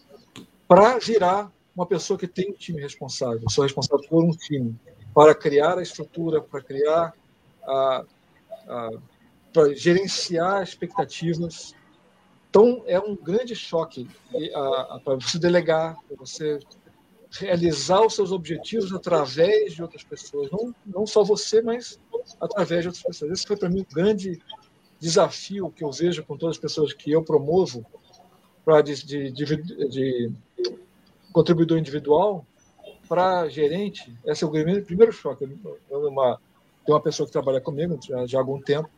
para 0.68 0.98
virar 1.00 1.50
uma 1.74 1.84
pessoa 1.84 2.16
que 2.16 2.28
tem 2.28 2.50
um 2.50 2.54
time 2.54 2.80
responsável, 2.80 3.40
eu 3.42 3.50
sou 3.50 3.64
responsável 3.64 4.06
por 4.08 4.22
um 4.22 4.30
time 4.30 4.72
para 5.12 5.34
criar 5.34 5.78
a 5.78 5.82
estrutura, 5.82 6.40
para 6.40 6.62
criar 6.62 7.12
a, 7.64 8.04
a 8.68 8.90
para 9.52 9.74
gerenciar 9.74 10.62
expectativas. 10.62 11.74
Então 12.56 12.82
é 12.86 12.98
um 12.98 13.14
grande 13.14 13.54
choque 13.54 14.08
para 15.04 15.16
você 15.16 15.38
delegar, 15.38 15.94
para 16.08 16.16
você 16.16 16.58
realizar 17.38 18.00
os 18.00 18.14
seus 18.14 18.32
objetivos 18.32 18.94
através 18.94 19.74
de 19.74 19.82
outras 19.82 20.02
pessoas, 20.02 20.50
não, 20.50 20.74
não 20.86 21.06
só 21.06 21.22
você, 21.22 21.60
mas 21.60 22.00
através 22.40 22.80
de 22.80 22.88
outras 22.88 23.04
pessoas. 23.04 23.30
Esse 23.30 23.46
foi 23.46 23.58
para 23.58 23.68
mim 23.68 23.80
um 23.80 23.94
grande 23.94 24.40
desafio 24.98 25.70
que 25.70 25.84
eu 25.84 25.92
vejo 25.92 26.24
com 26.24 26.34
todas 26.34 26.56
as 26.56 26.60
pessoas 26.60 26.94
que 26.94 27.12
eu 27.12 27.22
promovo 27.22 27.84
para 28.64 28.80
de, 28.80 29.04
de, 29.04 29.30
de, 29.30 29.56
de 29.90 30.32
contribuidor 31.34 31.76
individual, 31.76 32.42
para 33.06 33.50
gerente, 33.50 34.16
esse 34.24 34.42
é 34.42 34.46
o 34.46 34.50
primeiro 34.50 35.12
choque. 35.12 35.44
Uma, 35.90 36.40
tem 36.86 36.94
uma 36.94 37.02
pessoa 37.02 37.26
que 37.26 37.32
trabalha 37.32 37.60
comigo 37.60 37.98
já, 38.02 38.26
já 38.26 38.38
há 38.38 38.40
algum 38.40 38.58
tempo, 38.58 38.88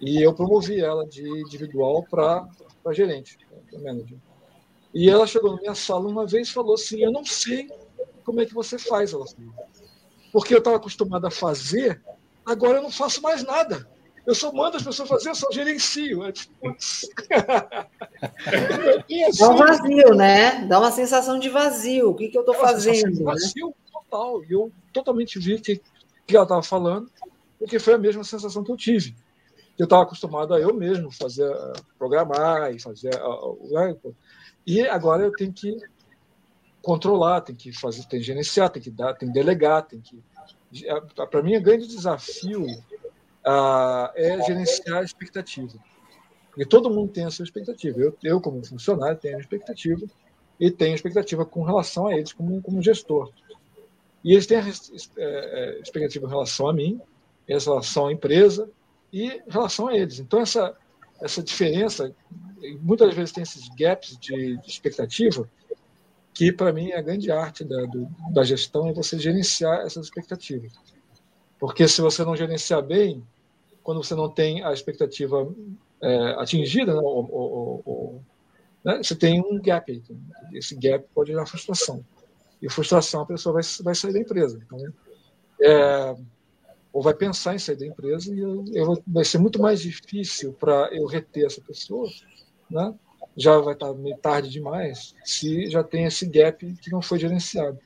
e 0.00 0.22
eu 0.22 0.34
promovi 0.34 0.80
ela 0.80 1.06
de 1.06 1.28
individual 1.28 2.04
para 2.08 2.48
gerente, 2.92 3.38
para 3.70 3.78
manager. 3.80 4.18
E 4.94 5.08
ela 5.08 5.26
chegou 5.26 5.54
na 5.54 5.60
minha 5.60 5.74
sala 5.74 6.08
uma 6.08 6.26
vez 6.26 6.48
e 6.48 6.52
falou 6.52 6.74
assim: 6.74 7.02
Eu 7.02 7.12
não 7.12 7.24
sei 7.24 7.68
como 8.24 8.40
é 8.40 8.46
que 8.46 8.54
você 8.54 8.78
faz, 8.78 9.12
ela 9.12 9.26
falou. 9.26 9.52
Porque 10.32 10.54
eu 10.54 10.58
estava 10.58 10.76
acostumada 10.76 11.28
a 11.28 11.30
fazer, 11.30 12.02
agora 12.44 12.78
eu 12.78 12.82
não 12.82 12.90
faço 12.90 13.20
mais 13.20 13.44
nada. 13.44 13.86
Eu 14.26 14.34
só 14.34 14.52
mando 14.52 14.76
as 14.76 14.82
pessoas 14.82 15.08
fazer, 15.08 15.30
eu 15.30 15.34
só 15.34 15.50
gerencio. 15.50 16.20
Dá 19.38 19.50
um 19.50 19.56
vazio, 19.56 20.14
né? 20.14 20.66
Dá 20.66 20.78
uma 20.78 20.92
sensação 20.92 21.38
de 21.38 21.48
vazio. 21.48 22.10
O 22.10 22.14
que, 22.14 22.28
que 22.28 22.36
eu 22.36 22.42
estou 22.42 22.54
fazendo? 22.54 23.18
Né? 23.18 23.24
Vazio 23.24 23.68
né? 23.68 23.74
total. 23.92 24.44
E 24.44 24.52
eu 24.52 24.70
totalmente 24.92 25.38
vi 25.38 25.54
o 25.54 25.60
que, 25.60 25.80
que 26.26 26.36
ela 26.36 26.44
estava 26.44 26.62
falando, 26.62 27.10
porque 27.58 27.78
foi 27.78 27.94
a 27.94 27.98
mesma 27.98 28.22
sensação 28.22 28.62
que 28.62 28.70
eu 28.70 28.76
tive. 28.76 29.16
Eu 29.80 29.84
estava 29.84 30.02
acostumado 30.02 30.52
a 30.52 30.60
eu 30.60 30.74
mesmo 30.74 31.10
fazer, 31.10 31.50
programar 31.98 32.70
e 32.70 32.78
fazer. 32.78 33.12
Né? 33.14 33.96
E 34.66 34.82
agora 34.82 35.22
eu 35.22 35.32
tenho 35.32 35.50
que 35.54 35.74
controlar, 36.82 37.40
tem 37.40 37.56
que 37.56 37.72
fazer, 37.72 38.04
tem 38.04 38.20
que 38.20 38.26
gerenciar, 38.26 38.68
tem 38.68 38.82
que 38.82 38.90
dar, 38.90 39.14
tem 39.14 39.26
que 39.30 39.32
delegar, 39.32 39.86
tem 39.86 39.98
que. 39.98 40.22
Para 41.30 41.42
mim, 41.42 41.56
o 41.56 41.62
grande 41.62 41.86
desafio 41.86 42.66
ah, 43.42 44.12
é 44.14 44.42
gerenciar 44.42 44.98
a 44.98 45.02
expectativa. 45.02 45.78
Porque 46.50 46.66
todo 46.66 46.90
mundo 46.90 47.10
tem 47.10 47.24
a 47.24 47.30
sua 47.30 47.44
expectativa. 47.44 47.98
Eu, 47.98 48.14
eu 48.22 48.38
como 48.38 48.62
funcionário, 48.62 49.16
tenho 49.16 49.38
a 49.38 49.40
expectativa 49.40 50.04
e 50.60 50.70
tenho 50.70 50.94
expectativa 50.94 51.46
com 51.46 51.62
relação 51.62 52.06
a 52.06 52.14
eles 52.14 52.34
como, 52.34 52.60
como 52.60 52.82
gestor. 52.82 53.32
E 54.22 54.32
eles 54.34 54.46
têm 54.46 54.58
a 54.58 54.60
é, 54.60 54.68
é, 55.16 55.80
expectativa 55.80 56.26
em 56.26 56.28
relação 56.28 56.68
a 56.68 56.72
mim, 56.74 57.00
em 57.48 57.58
relação 57.58 58.08
à 58.08 58.12
empresa 58.12 58.70
e 59.12 59.28
em 59.28 59.42
relação 59.48 59.88
a 59.88 59.96
eles. 59.96 60.18
Então, 60.18 60.40
essa, 60.40 60.76
essa 61.20 61.42
diferença, 61.42 62.14
muitas 62.80 63.14
vezes 63.14 63.32
tem 63.32 63.42
esses 63.42 63.68
gaps 63.70 64.16
de, 64.18 64.56
de 64.56 64.68
expectativa, 64.68 65.48
que 66.32 66.52
para 66.52 66.72
mim 66.72 66.90
é 66.90 66.98
a 66.98 67.02
grande 67.02 67.30
arte 67.30 67.64
da, 67.64 67.84
do, 67.86 68.08
da 68.32 68.44
gestão, 68.44 68.88
é 68.88 68.92
você 68.92 69.18
gerenciar 69.18 69.80
essas 69.80 70.06
expectativas. 70.06 70.72
Porque 71.58 71.86
se 71.86 72.00
você 72.00 72.24
não 72.24 72.36
gerenciar 72.36 72.82
bem, 72.82 73.22
quando 73.82 74.02
você 74.02 74.14
não 74.14 74.28
tem 74.30 74.64
a 74.64 74.72
expectativa 74.72 75.52
é, 76.02 76.30
atingida, 76.38 76.94
né, 76.94 77.00
ou, 77.00 77.28
ou, 77.30 77.82
ou, 77.84 78.22
né, 78.84 78.98
você 78.98 79.14
tem 79.14 79.40
um 79.40 79.60
gap. 79.60 80.02
Esse 80.54 80.74
gap 80.76 81.04
pode 81.14 81.30
gerar 81.30 81.44
frustração. 81.46 82.04
E 82.62 82.70
frustração, 82.70 83.22
a 83.22 83.26
pessoa 83.26 83.54
vai, 83.54 83.62
vai 83.82 83.94
sair 83.94 84.12
da 84.12 84.20
empresa. 84.20 84.60
Então, 84.64 84.78
é, 85.62 86.16
ou 86.92 87.02
vai 87.02 87.14
pensar 87.14 87.54
em 87.54 87.58
sair 87.58 87.76
da 87.76 87.86
empresa 87.86 88.34
e 88.34 88.40
eu, 88.40 88.64
eu, 88.72 89.02
vai 89.06 89.24
ser 89.24 89.38
muito 89.38 89.60
mais 89.60 89.80
difícil 89.80 90.52
para 90.52 90.88
eu 90.92 91.06
reter 91.06 91.46
essa 91.46 91.60
pessoa, 91.60 92.08
né? 92.70 92.94
já 93.36 93.58
vai 93.58 93.74
estar 93.74 93.92
meio 93.94 94.16
tarde 94.18 94.50
demais, 94.50 95.14
se 95.24 95.70
já 95.70 95.84
tem 95.84 96.04
esse 96.04 96.26
gap 96.26 96.66
que 96.82 96.90
não 96.90 97.00
foi 97.00 97.18
gerenciado. 97.18 97.78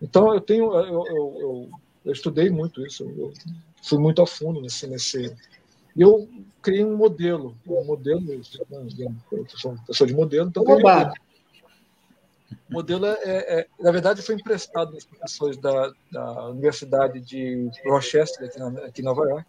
Então, 0.00 0.32
eu 0.32 0.40
tenho, 0.40 0.72
eu, 0.74 1.06
eu, 1.06 1.36
eu 1.40 1.70
eu 2.06 2.12
estudei 2.12 2.48
muito 2.48 2.86
isso, 2.86 3.02
eu 3.02 3.32
fui 3.82 3.98
muito 3.98 4.22
a 4.22 4.26
fundo 4.26 4.60
nesse, 4.60 4.86
nesse, 4.86 5.34
eu 5.96 6.28
criei 6.62 6.84
um 6.84 6.96
modelo, 6.96 7.56
um 7.66 7.84
modelo, 7.84 8.32
eu 8.32 8.44
sou 9.48 9.76
pessoa 9.84 10.06
de 10.06 10.14
modelo, 10.14 10.48
então 10.48 10.62
Oba. 10.62 11.12
O 12.70 12.72
modelo 12.72 13.06
é, 13.06 13.16
é, 13.24 13.66
na 13.80 13.90
verdade 13.90 14.22
foi 14.22 14.34
emprestado 14.34 14.92
dos 14.92 15.04
professores 15.04 15.56
da, 15.56 15.92
da 16.10 16.48
Universidade 16.48 17.20
de 17.20 17.70
Rochester 17.84 18.48
aqui, 18.48 18.58
na, 18.58 18.68
aqui 18.84 19.02
em 19.02 19.04
Nova 19.04 19.28
York. 19.28 19.46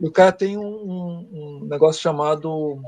E 0.00 0.06
o 0.06 0.10
cara 0.10 0.32
tem 0.32 0.56
um, 0.56 0.62
um, 0.62 1.64
negócio 1.64 2.02
chamado 2.02 2.82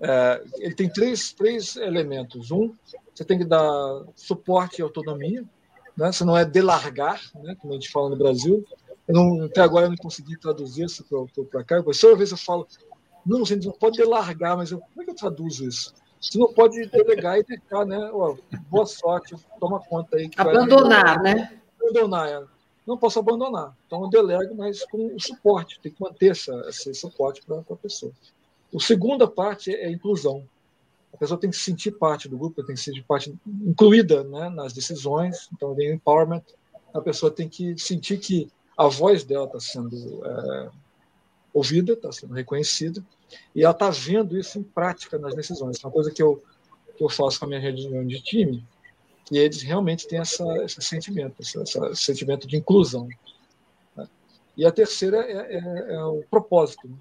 é, 0.00 0.42
ele 0.58 0.74
tem 0.74 0.88
três, 0.88 1.32
três 1.32 1.76
elementos. 1.76 2.50
Um, 2.50 2.74
você 3.14 3.24
tem 3.24 3.38
que 3.38 3.44
dar 3.44 4.02
suporte 4.16 4.80
e 4.80 4.82
autonomia, 4.82 5.44
né? 5.96 6.12
Você 6.12 6.24
não 6.24 6.36
é 6.36 6.44
delargar, 6.44 7.20
né? 7.36 7.56
Como 7.60 7.72
a 7.72 7.76
gente 7.76 7.90
fala 7.90 8.10
no 8.10 8.16
Brasil. 8.16 8.64
Não, 9.06 9.44
até 9.44 9.60
agora 9.60 9.86
eu 9.86 9.90
não 9.90 9.96
consegui 9.96 10.36
traduzir 10.36 10.86
isso 10.86 11.04
para 11.50 11.62
cá. 11.62 11.82
Toda 11.82 12.16
vez 12.16 12.30
eu 12.30 12.36
falo, 12.36 12.66
não, 13.24 13.40
você 13.40 13.56
não 13.56 13.72
pode 13.72 13.96
delargar, 13.96 14.56
mas 14.56 14.70
eu, 14.70 14.80
como 14.80 15.02
é 15.02 15.04
que 15.04 15.10
eu 15.10 15.16
traduzo 15.16 15.66
isso? 15.66 15.94
Você 16.24 16.38
não 16.38 16.52
pode 16.52 16.86
delegar 16.86 17.38
e 17.38 17.44
deixar, 17.44 17.84
né? 17.84 17.98
Ó, 18.12 18.36
boa 18.70 18.86
sorte, 18.86 19.36
toma 19.60 19.78
conta 19.80 20.16
aí. 20.16 20.30
Abandonar, 20.36 21.22
vai... 21.22 21.34
né? 21.34 21.60
Abandonar, 21.80 22.28
é. 22.28 22.44
Não 22.86 22.96
posso 22.96 23.18
abandonar. 23.18 23.76
Então 23.86 24.02
eu 24.02 24.08
delego, 24.08 24.54
mas 24.54 24.84
com 24.84 25.14
o 25.14 25.20
suporte. 25.20 25.78
Tem 25.80 25.92
que 25.92 26.00
manter 26.00 26.30
essa, 26.30 26.52
esse 26.68 26.94
suporte 26.94 27.42
para 27.44 27.58
a 27.58 27.76
pessoa. 27.76 28.12
A 28.74 28.80
segunda 28.80 29.28
parte 29.28 29.74
é 29.74 29.86
a 29.86 29.90
inclusão. 29.90 30.44
A 31.12 31.16
pessoa 31.16 31.38
tem 31.38 31.50
que 31.50 31.56
se 31.56 31.62
sentir 31.62 31.92
parte 31.92 32.28
do 32.28 32.36
grupo, 32.36 32.62
tem 32.64 32.74
que 32.74 32.80
se 32.80 32.86
sentir 32.86 33.04
parte 33.04 33.34
incluída 33.46 34.24
né, 34.24 34.48
nas 34.48 34.72
decisões. 34.72 35.48
Então, 35.52 35.74
tem 35.74 35.92
empowerment. 35.92 36.42
A 36.92 37.00
pessoa 37.00 37.30
tem 37.30 37.48
que 37.48 37.78
sentir 37.78 38.18
que 38.18 38.50
a 38.76 38.88
voz 38.88 39.24
dela 39.24 39.46
está 39.46 39.60
sendo 39.60 39.96
é, 40.26 40.70
ouvida, 41.52 41.92
está 41.92 42.10
sendo 42.10 42.34
reconhecida, 42.34 43.04
e 43.54 43.62
ela 43.62 43.72
está 43.72 43.90
vendo 43.90 44.36
isso 44.38 44.58
em 44.58 44.62
prática 44.62 45.18
nas 45.18 45.34
decisões. 45.34 45.82
É 45.82 45.86
uma 45.86 45.92
coisa 45.92 46.10
que 46.10 46.22
eu, 46.22 46.42
que 46.96 47.02
eu 47.02 47.08
faço 47.08 47.38
com 47.38 47.46
a 47.46 47.48
minha 47.48 47.60
reunião 47.60 48.06
de 48.06 48.20
time, 48.20 48.64
e 49.30 49.38
eles 49.38 49.62
realmente 49.62 50.06
têm 50.06 50.18
essa, 50.18 50.44
esse 50.64 50.80
sentimento, 50.82 51.40
esse, 51.40 51.58
esse 51.60 51.96
sentimento 51.96 52.46
de 52.46 52.56
inclusão. 52.56 53.08
Né? 53.96 54.08
E 54.56 54.66
a 54.66 54.70
terceira 54.70 55.18
é, 55.18 55.56
é, 55.56 55.94
é 55.94 56.04
o 56.04 56.22
propósito. 56.30 56.86
Né? 56.86 56.96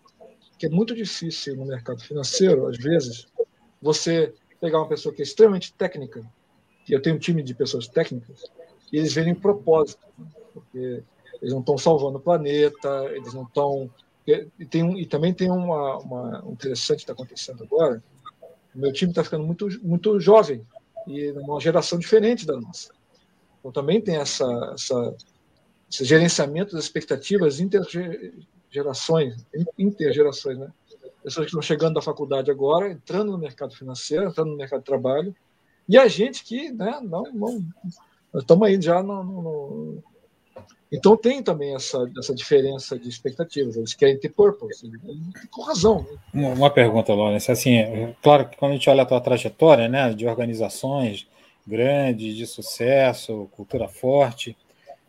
que 0.63 0.67
é 0.67 0.69
muito 0.69 0.95
difícil 0.95 1.57
no 1.57 1.65
mercado 1.65 2.01
financeiro, 2.01 2.67
às 2.67 2.77
vezes, 2.77 3.27
você 3.81 4.33
pegar 4.61 4.79
uma 4.79 4.87
pessoa 4.87 5.13
que 5.13 5.21
é 5.21 5.23
extremamente 5.23 5.73
técnica, 5.73 6.25
e 6.87 6.93
eu 6.93 7.01
tenho 7.01 7.17
um 7.17 7.19
time 7.19 7.43
de 7.43 7.53
pessoas 7.53 7.85
técnicas, 7.85 8.49
e 8.89 8.97
eles 8.97 9.13
verem 9.13 9.35
propósito, 9.35 10.07
porque 10.53 11.03
eles 11.41 11.53
não 11.53 11.59
estão 11.59 11.77
salvando 11.77 12.17
o 12.17 12.21
planeta, 12.21 13.11
eles 13.11 13.33
não 13.33 13.43
estão. 13.43 13.91
E, 14.25 14.65
tem 14.65 14.83
um, 14.83 14.97
e 14.97 15.05
também 15.05 15.33
tem 15.33 15.51
uma, 15.51 15.97
uma 15.97 16.45
um 16.45 16.53
interessante 16.53 16.97
que 16.97 17.03
está 17.03 17.13
acontecendo 17.13 17.63
agora. 17.63 18.01
O 18.73 18.79
meu 18.79 18.91
time 18.91 19.11
está 19.11 19.23
ficando 19.23 19.43
muito, 19.43 19.67
muito 19.83 20.19
jovem 20.19 20.65
e 21.07 21.31
numa 21.31 21.59
geração 21.59 21.99
diferente 21.99 22.45
da 22.45 22.59
nossa. 22.59 22.91
Então 23.59 23.71
também 23.71 24.01
tem 24.01 24.15
essa, 24.15 24.45
essa, 24.73 25.15
esse 25.91 26.05
gerenciamento 26.05 26.75
das 26.75 26.85
expectativas 26.85 27.59
gerações, 28.69 29.45
intergerações, 29.77 30.57
né? 30.57 30.71
Pessoas 31.21 31.45
que 31.45 31.51
estão 31.51 31.61
chegando 31.61 31.93
da 31.93 32.01
faculdade 32.01 32.51
agora, 32.51 32.91
entrando 32.91 33.31
no 33.31 33.37
mercado 33.37 33.73
financeiro, 33.73 34.25
entrando 34.25 34.51
no 34.51 34.57
mercado 34.57 34.79
de 34.79 34.85
trabalho, 34.85 35.33
e 35.87 35.97
a 35.97 36.05
gente 36.07 36.43
que, 36.43 36.69
né, 36.71 36.99
não, 37.01 37.23
não 37.33 37.65
estamos 38.35 38.67
aí 38.67 38.81
já 38.81 39.01
no, 39.01 39.23
no, 39.23 40.03
então 40.93 41.17
tem 41.17 41.41
também 41.41 41.73
essa, 41.73 42.07
essa 42.17 42.35
diferença 42.35 42.97
de 42.97 43.09
expectativas. 43.09 43.75
Eles 43.75 43.95
querem 43.95 44.19
ter 44.19 44.29
purpose, 44.29 44.91
com 45.49 45.63
razão. 45.63 46.05
Né? 46.31 46.53
Uma 46.53 46.69
pergunta, 46.69 47.13
Lawrence. 47.13 47.51
Assim, 47.51 47.77
é 47.77 48.15
claro 48.21 48.47
que 48.47 48.57
quando 48.57 48.71
a 48.71 48.75
gente 48.75 48.89
olha 48.89 49.01
a 49.01 49.05
tua 49.05 49.19
trajetória, 49.19 49.89
né, 49.89 50.13
de 50.13 50.27
organizações 50.27 51.27
grandes, 51.65 52.35
de 52.35 52.45
sucesso, 52.45 53.49
cultura 53.53 53.87
forte, 53.87 54.55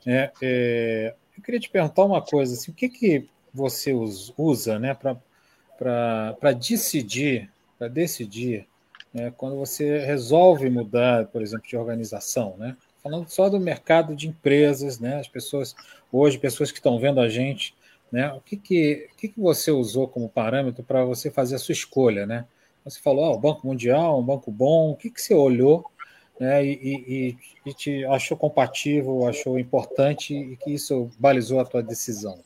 né, 0.06 0.30
é, 0.40 1.14
eu 1.36 1.42
queria 1.42 1.60
te 1.60 1.68
perguntar 1.68 2.04
uma 2.04 2.22
coisa. 2.22 2.54
Assim, 2.54 2.70
o 2.70 2.74
que 2.74 2.88
que 2.88 3.28
você 3.52 3.92
usa 4.36 4.78
né, 4.78 4.94
para 4.94 6.52
decidir, 6.52 7.50
para 7.78 7.88
decidir 7.88 8.66
né, 9.12 9.32
quando 9.36 9.56
você 9.56 9.98
resolve 9.98 10.68
mudar, 10.70 11.26
por 11.26 11.42
exemplo, 11.42 11.68
de 11.68 11.76
organização, 11.76 12.56
né? 12.56 12.76
Falando 13.04 13.28
só 13.28 13.50
do 13.50 13.60
mercado 13.60 14.16
de 14.16 14.28
empresas, 14.28 14.98
né? 14.98 15.20
As 15.20 15.28
pessoas 15.28 15.76
hoje, 16.10 16.38
pessoas 16.38 16.72
que 16.72 16.78
estão 16.78 16.98
vendo 16.98 17.20
a 17.20 17.28
gente, 17.28 17.76
né? 18.10 18.32
O 18.32 18.40
que 18.40 18.56
que, 18.56 19.10
o 19.12 19.16
que, 19.16 19.28
que 19.28 19.38
você 19.38 19.70
usou 19.70 20.08
como 20.08 20.26
parâmetro 20.26 20.82
para 20.82 21.04
você 21.04 21.30
fazer 21.30 21.56
a 21.56 21.58
sua 21.58 21.74
escolha, 21.74 22.24
né? 22.24 22.46
Você 22.82 22.98
falou, 22.98 23.30
oh, 23.30 23.34
o 23.34 23.38
Banco 23.38 23.66
Mundial, 23.66 24.18
um 24.18 24.24
banco 24.24 24.50
bom. 24.50 24.92
O 24.92 24.96
que 24.96 25.10
que 25.10 25.20
você 25.20 25.34
olhou, 25.34 25.84
né? 26.40 26.64
E, 26.64 26.72
e, 26.72 27.38
e 27.66 27.74
te 27.74 28.06
achou 28.06 28.38
compatível, 28.38 29.28
achou 29.28 29.58
importante 29.58 30.34
e 30.34 30.56
que 30.56 30.72
isso 30.72 31.10
balizou 31.18 31.60
a 31.60 31.64
tua 31.66 31.82
decisão? 31.82 32.38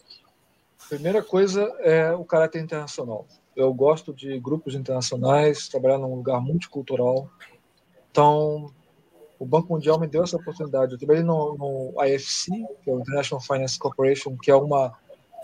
Primeira 0.89 1.23
coisa 1.23 1.63
é 1.83 2.11
o 2.11 2.25
caráter 2.25 2.61
internacional. 2.61 3.29
Eu 3.55 3.73
gosto 3.73 4.13
de 4.13 4.41
grupos 4.41 4.75
internacionais, 4.75 5.69
trabalhar 5.69 5.99
num 5.99 6.17
lugar 6.17 6.41
multicultural. 6.41 7.31
Então, 8.11 8.73
o 9.39 9.47
Banco 9.47 9.73
Mundial 9.73 9.99
me 9.99 10.07
deu 10.07 10.25
essa 10.25 10.37
oportunidade. 10.37 10.93
Eu 10.93 10.99
trabalhei 10.99 11.23
no, 11.23 11.57
no 11.57 12.05
IFC, 12.05 12.51
que 12.83 12.91
é 12.91 12.93
o 12.93 13.01
International 13.01 13.41
Finance 13.41 13.79
Corporation, 13.79 14.37
que 14.37 14.51
é 14.51 14.57
uma, 14.57 14.93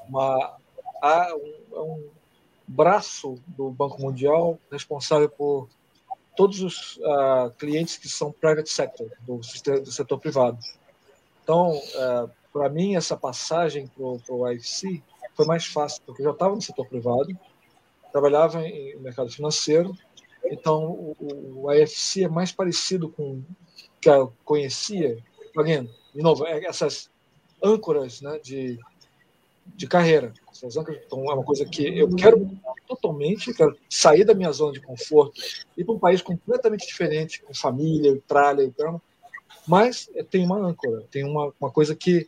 uma 0.09 0.57
um, 1.03 1.77
é 1.77 1.81
um 1.81 2.09
braço 2.67 3.39
do 3.47 3.71
Banco 3.71 4.01
Mundial 4.01 4.59
responsável 4.71 5.29
por 5.29 5.69
todos 6.37 6.61
os 6.61 6.97
uh, 6.97 7.51
clientes 7.59 7.97
que 7.97 8.09
são 8.09 8.33
private 8.33 8.69
sector, 8.69 9.09
do, 9.21 9.39
do 9.39 9.93
setor 9.93 10.19
privado. 10.19 10.59
Então, 11.43 11.77
uh, 11.77 12.31
para 12.53 12.69
mim, 12.69 12.97
essa 12.97 13.17
passagem 13.17 13.87
para 13.87 14.35
o 14.35 14.51
IFC 14.51 15.03
foi 15.35 15.47
mais 15.47 15.67
fácil, 15.67 16.03
porque 16.05 16.23
eu 16.23 16.27
já 16.27 16.33
estava 16.33 16.55
no 16.55 16.63
setor 16.63 16.87
privado, 16.87 17.29
trabalhava 18.11 18.67
em 18.67 18.97
mercado 18.99 19.31
financeiro, 19.31 19.97
então 20.47 20.85
o, 20.85 21.63
o 21.63 21.71
AFC 21.71 22.25
é 22.25 22.29
mais 22.29 22.53
parecido 22.53 23.09
com 23.09 23.43
que 24.01 24.09
eu 24.09 24.33
conhecia. 24.45 25.19
Again, 25.57 25.89
de 26.15 26.23
novo, 26.23 26.47
é 26.47 26.65
essas 26.65 27.11
âncoras 27.63 28.21
né, 28.21 28.39
de, 28.43 28.79
de 29.67 29.87
carreira. 29.87 30.33
Essas 30.51 30.77
âncoras, 30.77 31.01
então, 31.05 31.31
é 31.31 31.35
uma 31.35 31.45
coisa 31.45 31.65
que 31.65 31.99
eu 31.99 32.09
quero 32.15 32.51
totalmente, 32.87 33.55
quero 33.55 33.77
sair 33.89 34.25
da 34.25 34.35
minha 34.35 34.53
zona 34.53 34.73
de 34.73 34.81
conforto, 34.81 35.41
ir 35.77 35.85
para 35.85 35.95
um 35.95 35.99
país 35.99 36.21
completamente 36.21 36.87
diferente, 36.87 37.43
com 37.43 37.55
família, 37.55 38.21
tralha 38.29 38.63
e 38.63 38.71
tal, 38.71 39.01
mas 39.67 40.11
tem 40.31 40.45
uma 40.45 40.59
âncora, 40.59 41.03
tem 41.11 41.25
uma, 41.25 41.53
uma 41.59 41.71
coisa 41.71 41.95
que, 41.95 42.27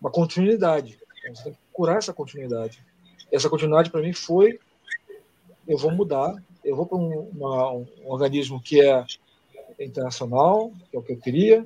uma 0.00 0.10
continuidade. 0.10 0.98
Então, 1.20 1.34
você 1.34 1.44
tem 1.44 1.52
que 1.52 1.58
procurar 1.70 1.96
essa 1.96 2.12
continuidade. 2.12 2.84
Essa 3.32 3.48
continuidade 3.48 3.90
para 3.90 4.02
mim 4.02 4.12
foi: 4.12 4.58
eu 5.66 5.76
vou 5.76 5.90
mudar, 5.90 6.34
eu 6.64 6.76
vou 6.76 6.86
para 6.86 6.98
um, 6.98 7.30
um, 7.34 7.86
organismo 8.10 8.60
que 8.60 8.80
é 8.80 9.04
internacional, 9.78 10.72
que 10.90 10.96
é 10.96 10.98
o 10.98 11.02
que 11.02 11.12
eu 11.12 11.18
queria, 11.18 11.64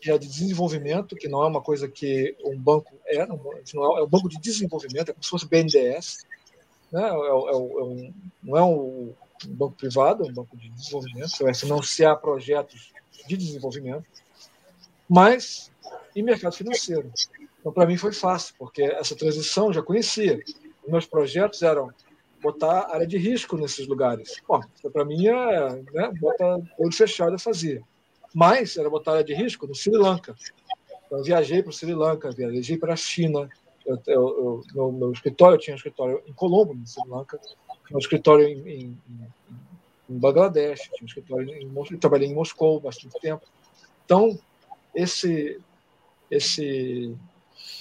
que 0.00 0.10
é 0.10 0.16
de 0.16 0.26
desenvolvimento, 0.26 1.14
que 1.14 1.28
não 1.28 1.42
é 1.42 1.46
uma 1.46 1.60
coisa 1.60 1.86
que 1.86 2.34
um 2.44 2.58
banco 2.58 2.92
é, 3.06 3.26
não 3.26 3.38
é, 3.54 4.00
é 4.00 4.02
um 4.02 4.08
banco 4.08 4.28
de 4.28 4.40
desenvolvimento, 4.40 5.10
é 5.10 5.12
como 5.12 5.22
se 5.22 5.30
fosse 5.30 5.46
BNDES, 5.46 6.24
né? 6.90 7.02
é, 7.02 7.06
é, 7.06 7.08
é 7.08 7.56
um, 7.56 8.14
não 8.42 8.56
é 8.56 8.62
um, 8.62 9.12
banco 9.48 9.76
privado, 9.76 10.24
é 10.24 10.30
um 10.30 10.32
banco 10.32 10.56
de 10.56 10.68
desenvolvimento, 10.70 11.28
você 11.28 11.44
vai 11.44 11.54
financiar 11.54 12.20
projetos 12.20 12.92
de 13.26 13.36
desenvolvimento, 13.36 14.04
mas 15.08 15.70
em 16.14 16.22
mercado 16.22 16.54
financeiro. 16.54 17.10
Então, 17.58 17.72
para 17.72 17.86
mim 17.86 17.96
foi 17.96 18.12
fácil, 18.12 18.54
porque 18.58 18.82
essa 18.82 19.14
transição 19.14 19.66
eu 19.66 19.74
já 19.74 19.82
conhecia. 19.82 20.40
Meus 20.86 21.06
projetos 21.06 21.62
eram 21.62 21.92
botar 22.42 22.88
área 22.92 23.06
de 23.06 23.18
risco 23.18 23.56
nesses 23.56 23.86
lugares. 23.86 24.40
Para 24.92 25.04
mim 25.04 25.26
é 25.26 25.82
né, 25.92 26.10
botar 26.20 26.58
olho 26.78 26.92
fechado 26.92 27.34
a 27.34 27.38
fazer. 27.38 27.82
Mas 28.34 28.76
era 28.76 28.88
botar 28.88 29.12
área 29.12 29.24
de 29.24 29.34
risco 29.34 29.66
no 29.66 29.74
Sri 29.74 29.96
Lanka. 29.96 30.34
Então, 31.06 31.18
eu 31.18 31.24
viajei 31.24 31.62
para 31.62 31.70
o 31.70 31.72
Sri 31.72 31.94
Lanka, 31.94 32.30
viajei 32.30 32.76
para 32.76 32.92
a 32.94 32.96
China. 32.96 33.48
Eu, 33.84 33.98
eu, 34.06 34.62
eu, 34.74 34.92
meu, 34.92 35.12
escritório, 35.12 35.56
eu 35.56 35.58
tinha 35.58 35.74
um 35.74 35.76
escritório 35.76 36.22
em 36.26 36.32
Colombo, 36.32 36.74
no 36.74 36.86
Sri 36.86 37.08
Lanka, 37.08 37.38
tinha 37.38 37.96
um 37.96 37.98
escritório 37.98 38.46
em, 38.46 38.68
em, 38.68 38.98
em 40.08 40.18
Bangladesh, 40.18 40.82
tinha 40.82 41.02
um 41.02 41.06
escritório 41.06 41.48
em 41.48 41.98
trabalhei 41.98 42.28
em 42.28 42.34
Moscou 42.34 42.78
bastante 42.78 43.18
tempo. 43.20 43.44
Então, 44.04 44.38
esse, 44.94 45.60
esse 46.30 47.16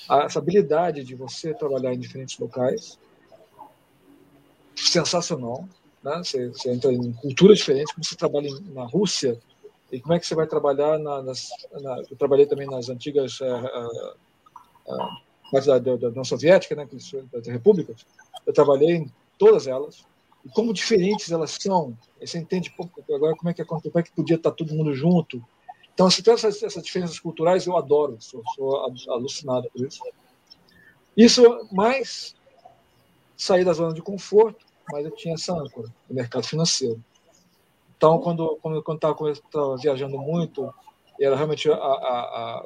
essa 0.09 0.39
habilidade 0.39 1.03
de 1.03 1.15
você 1.15 1.53
trabalhar 1.53 1.93
em 1.93 1.99
diferentes 1.99 2.37
locais, 2.39 2.97
sensacional. 4.89 5.67
Né? 6.03 6.17
Você, 6.17 6.47
você 6.49 6.71
entra 6.71 6.91
em 6.91 7.13
culturas 7.13 7.59
diferentes, 7.59 7.93
como 7.93 8.03
você 8.03 8.15
trabalha 8.15 8.49
na 8.73 8.85
Rússia, 8.85 9.39
e 9.91 9.99
como 9.99 10.13
é 10.13 10.19
que 10.19 10.27
você 10.27 10.35
vai 10.35 10.45
trabalhar 10.45 10.99
na, 10.99 11.21
nas. 11.21 11.49
Na, 11.81 11.97
eu 12.09 12.15
trabalhei 12.17 12.45
também 12.45 12.67
nas 12.67 12.89
antigas. 12.89 13.39
Uh, 13.39 13.45
uh, 13.45 14.93
uh, 14.93 15.29
da, 15.51 15.79
da, 15.79 15.95
da 15.95 16.07
União 16.09 16.23
Soviética, 16.23 16.75
né, 16.75 16.87
das 17.31 17.47
repúblicas, 17.47 18.05
Eu 18.45 18.53
trabalhei 18.53 18.97
em 18.97 19.11
todas 19.37 19.65
elas. 19.65 20.05
E 20.45 20.49
como 20.49 20.73
diferentes 20.73 21.31
elas 21.31 21.57
são, 21.59 21.97
você 22.19 22.37
entende 22.37 22.71
pô, 22.71 22.87
agora 23.13 23.35
como 23.35 23.49
é, 23.49 23.53
que, 23.53 23.65
como 23.65 23.81
é 23.95 24.03
que 24.03 24.11
podia 24.11 24.35
estar 24.35 24.51
todo 24.51 24.73
mundo 24.73 24.93
junto. 24.93 25.43
Então, 25.93 26.09
se 26.09 26.23
tem 26.23 26.33
essas, 26.33 26.63
essas 26.63 26.83
diferenças 26.83 27.19
culturais, 27.19 27.65
eu 27.65 27.75
adoro, 27.75 28.15
sou, 28.19 28.41
sou 28.55 28.85
alucinado 29.09 29.69
por 29.73 29.85
isso. 29.85 30.01
Isso, 31.17 31.67
mais 31.71 32.35
sair 33.35 33.65
da 33.65 33.73
zona 33.73 33.93
de 33.93 34.01
conforto, 34.01 34.65
mas 34.91 35.05
eu 35.05 35.11
tinha 35.11 35.33
essa 35.33 35.53
âncora, 35.53 35.87
o 36.09 36.13
mercado 36.13 36.45
financeiro. 36.45 37.01
Então, 37.97 38.19
quando 38.19 38.57
quando 38.61 38.81
quando 38.81 39.31
estava 39.31 39.77
viajando 39.77 40.17
muito, 40.17 40.73
era 41.19 41.35
realmente 41.35 41.69
a, 41.69 41.75
a, 41.75 41.77
a, 41.77 42.65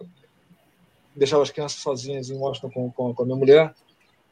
deixava 1.16 1.44
as 1.44 1.52
crianças 1.52 1.80
sozinhas 1.82 2.30
em 2.30 2.38
Washington 2.38 2.70
com, 2.70 2.92
com, 2.92 3.14
com 3.14 3.24
a 3.24 3.26
minha 3.26 3.38
mulher, 3.38 3.74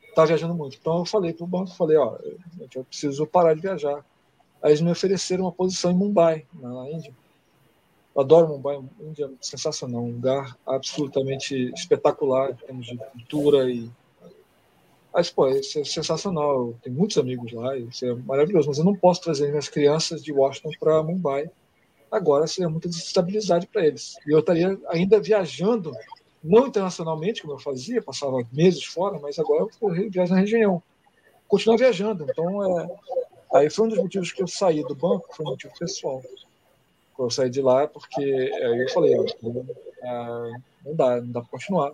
estava 0.07 0.27
viajando 0.27 0.53
muito. 0.53 0.77
Então, 0.79 0.99
eu 0.99 1.05
falei 1.05 1.33
para 1.33 1.43
o 1.43 1.47
banco, 1.47 1.71
falei, 1.71 1.97
ó, 1.97 2.17
eu 2.73 2.83
preciso 2.83 3.25
parar 3.25 3.55
de 3.55 3.61
viajar. 3.61 4.05
Aí 4.61 4.71
eles 4.71 4.81
me 4.81 4.91
ofereceram 4.91 5.45
uma 5.45 5.51
posição 5.51 5.91
em 5.91 5.95
Mumbai, 5.95 6.45
na 6.53 6.89
Índia. 6.89 7.13
Eu 8.13 8.21
adoro 8.21 8.49
Mumbai, 8.49 8.79
Índia 8.99 9.25
é 9.25 9.29
sensacional, 9.41 10.03
um 10.03 10.11
lugar 10.11 10.55
absolutamente 10.67 11.71
espetacular 11.73 12.51
em 12.51 12.55
termos 12.55 12.85
de 12.85 12.97
cultura 12.97 13.69
e 13.71 13.89
mas, 15.13 15.29
pô, 15.29 15.47
isso 15.49 15.79
é 15.79 15.83
sensacional. 15.83 16.73
Tenho 16.81 16.95
muitos 16.95 17.17
amigos 17.17 17.51
lá, 17.51 17.77
isso 17.77 18.05
é 18.05 18.15
maravilhoso. 18.15 18.69
Mas 18.69 18.77
eu 18.77 18.85
não 18.85 18.95
posso 18.95 19.21
trazer 19.21 19.49
minhas 19.49 19.67
crianças 19.67 20.23
de 20.23 20.31
Washington 20.31 20.71
para 20.79 21.03
Mumbai. 21.03 21.49
Agora 22.09 22.47
seria 22.47 22.69
muita 22.69 22.87
desestabilidade 22.87 23.67
para 23.67 23.85
eles. 23.85 24.15
E 24.25 24.31
eu 24.31 24.39
estaria 24.39 24.77
ainda 24.87 25.19
viajando, 25.19 25.91
não 26.43 26.67
internacionalmente, 26.67 27.41
como 27.41 27.53
eu 27.53 27.59
fazia, 27.59 28.01
passava 28.01 28.45
meses 28.51 28.83
fora, 28.85 29.19
mas 29.19 29.37
agora 29.37 29.67
eu 29.81 30.09
viajo 30.09 30.33
na 30.33 30.39
região. 30.39 30.81
Continuar 31.47 31.77
viajando. 31.77 32.25
Então, 32.29 32.79
é... 32.79 32.89
aí 33.55 33.69
foi 33.69 33.85
um 33.85 33.89
dos 33.89 33.99
motivos 33.99 34.31
que 34.31 34.41
eu 34.41 34.47
saí 34.47 34.81
do 34.83 34.95
banco, 34.95 35.27
foi 35.35 35.45
um 35.45 35.49
motivo 35.49 35.73
pessoal. 35.77 36.21
Eu 37.19 37.29
saí 37.29 37.49
de 37.49 37.61
lá 37.61 37.87
porque 37.87 38.21
aí 38.21 38.81
eu 38.81 38.89
falei, 38.89 39.15
ah, 40.03 40.51
não 40.85 40.95
dá, 40.95 41.21
não 41.21 41.31
dá 41.31 41.41
para 41.41 41.51
continuar 41.51 41.91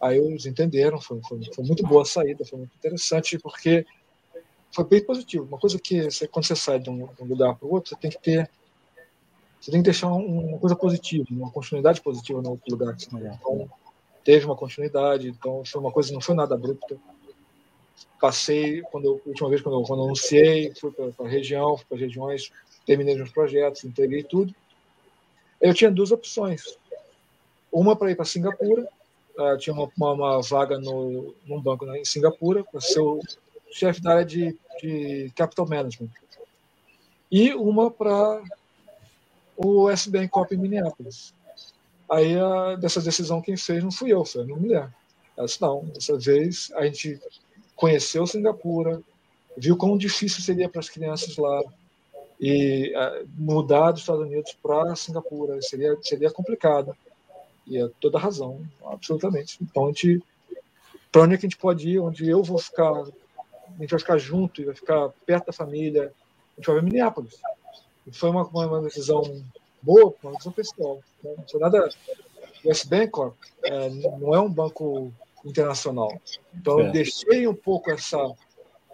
Aí 0.00 0.18
eles 0.18 0.46
entenderam, 0.46 1.00
foi, 1.00 1.20
foi, 1.26 1.40
foi, 1.54 1.64
muito 1.64 1.82
boa 1.82 2.02
a 2.02 2.04
saída, 2.04 2.44
foi 2.44 2.58
muito 2.58 2.74
interessante, 2.76 3.38
porque 3.38 3.86
foi 4.74 4.84
bem 4.84 5.02
positivo. 5.02 5.44
Uma 5.44 5.58
coisa 5.58 5.78
que 5.78 6.02
você, 6.02 6.28
quando 6.28 6.44
você 6.44 6.56
sai 6.56 6.78
de 6.78 6.90
um, 6.90 7.08
lugar 7.20 7.54
para 7.56 7.66
o 7.66 7.72
outro, 7.72 7.90
você 7.90 7.96
tem 7.96 8.10
que 8.10 8.18
ter. 8.20 8.50
Você 9.60 9.70
tem 9.70 9.80
que 9.80 9.86
deixar 9.86 10.08
uma 10.08 10.58
coisa 10.58 10.76
positiva, 10.76 11.26
uma 11.30 11.50
continuidade 11.50 12.00
positiva 12.00 12.42
no 12.42 12.50
outro 12.50 12.70
lugar 12.70 12.94
que 12.94 13.04
você 13.04 13.10
vai. 13.10 13.34
Então, 13.34 13.68
teve 14.22 14.44
uma 14.44 14.54
continuidade, 14.54 15.28
então 15.28 15.64
foi 15.64 15.80
uma 15.80 15.90
coisa, 15.90 16.12
não 16.12 16.20
foi 16.20 16.34
nada 16.34 16.54
abrupta. 16.54 16.96
Passei, 18.20 18.82
quando 18.82 19.06
eu, 19.06 19.22
última 19.26 19.48
vez 19.48 19.62
quando 19.62 19.78
eu, 19.78 19.82
quando 19.82 20.00
eu 20.00 20.06
anunciei, 20.06 20.72
fui 20.74 20.92
para 20.92 21.26
a 21.26 21.28
região, 21.28 21.76
fui 21.76 21.86
para 21.86 21.96
as 21.96 22.02
regiões, 22.02 22.52
terminei 22.84 23.14
meus 23.14 23.30
projetos, 23.30 23.84
entreguei 23.84 24.22
tudo. 24.22 24.54
Eu 25.60 25.72
tinha 25.72 25.90
duas 25.90 26.12
opções. 26.12 26.76
Uma 27.72 27.96
para 27.96 28.10
ir 28.10 28.14
para 28.14 28.24
Singapura, 28.24 28.88
uh, 29.38 29.56
tinha 29.58 29.74
uma, 29.74 29.90
uma, 29.96 30.12
uma, 30.12 30.42
vaga 30.42 30.78
no, 30.78 31.34
num 31.46 31.60
banco 31.60 31.84
né, 31.86 32.00
em 32.00 32.04
Singapura 32.04 32.64
para 32.64 32.80
ser 32.80 33.00
o 33.00 33.20
chefe 33.70 34.00
da 34.00 34.12
área 34.12 34.24
de, 34.24 34.56
de 34.80 35.32
capital 35.34 35.68
management. 35.68 36.10
E 37.30 37.54
uma 37.54 37.90
para 37.90 38.42
o 39.56 39.90
SBN 39.90 40.28
Corp 40.28 40.52
em 40.52 40.56
Minneapolis. 40.56 41.34
Aí, 42.10 42.38
a, 42.38 42.76
dessa 42.76 43.00
decisão, 43.00 43.42
quem 43.42 43.56
fez 43.56 43.82
não 43.82 43.90
fui 43.90 44.12
eu, 44.12 44.24
foi 44.24 44.42
a 44.42 44.44
minha 44.44 44.58
mulher. 44.58 44.94
Ela 45.36 45.46
disse, 45.46 45.60
não, 45.60 45.84
dessa 45.86 46.16
vez 46.18 46.70
a 46.74 46.84
gente 46.84 47.20
conheceu 47.74 48.26
Singapura, 48.26 49.02
viu 49.56 49.76
quão 49.76 49.98
difícil 49.98 50.42
seria 50.42 50.68
para 50.68 50.80
as 50.80 50.88
crianças 50.88 51.36
lá, 51.36 51.62
e 52.40 52.92
uh, 52.94 53.26
mudar 53.36 53.92
dos 53.92 54.02
Estados 54.02 54.22
Unidos 54.22 54.56
para 54.62 54.94
Singapura 54.94 55.60
seria, 55.62 55.96
seria 56.02 56.30
complicado. 56.30 56.96
E 57.66 57.78
é 57.78 57.88
toda 58.00 58.18
razão, 58.18 58.60
absolutamente. 58.84 59.58
Então, 59.60 59.86
a 59.86 59.88
gente, 59.88 60.22
para 61.10 61.22
onde 61.22 61.34
é 61.34 61.38
que 61.38 61.46
a 61.46 61.48
gente 61.48 61.58
pode 61.58 61.88
ir, 61.88 61.98
onde 61.98 62.28
eu 62.28 62.42
vou 62.42 62.58
ficar, 62.58 62.92
a 62.92 63.80
gente 63.80 63.90
vai 63.90 63.98
ficar 63.98 64.18
junto 64.18 64.60
e 64.60 64.64
vai 64.64 64.74
ficar 64.74 65.08
perto 65.26 65.46
da 65.46 65.52
família, 65.52 66.12
a 66.56 66.60
gente 66.60 66.66
vai 66.66 66.76
ver 66.76 66.82
Minneapolis. 66.82 67.40
E 68.06 68.12
foi 68.12 68.30
uma, 68.30 68.44
uma, 68.46 68.82
decisão 68.82 69.22
boa, 69.82 70.14
uma 70.22 70.32
decisão 70.32 70.52
pessoal. 70.52 71.00
Né? 71.22 71.34
Não 71.36 71.48
foi 71.48 71.60
nada. 71.60 71.88
O 72.64 72.70
S 72.70 72.88
Bancorp 72.88 73.34
é, 73.64 73.90
não 73.90 74.34
é 74.34 74.40
um 74.40 74.50
banco 74.50 75.12
internacional. 75.44 76.20
Então, 76.54 76.80
é. 76.80 76.86
eu 76.86 76.92
deixei 76.92 77.48
um 77.48 77.54
pouco 77.54 77.90
essa. 77.90 78.18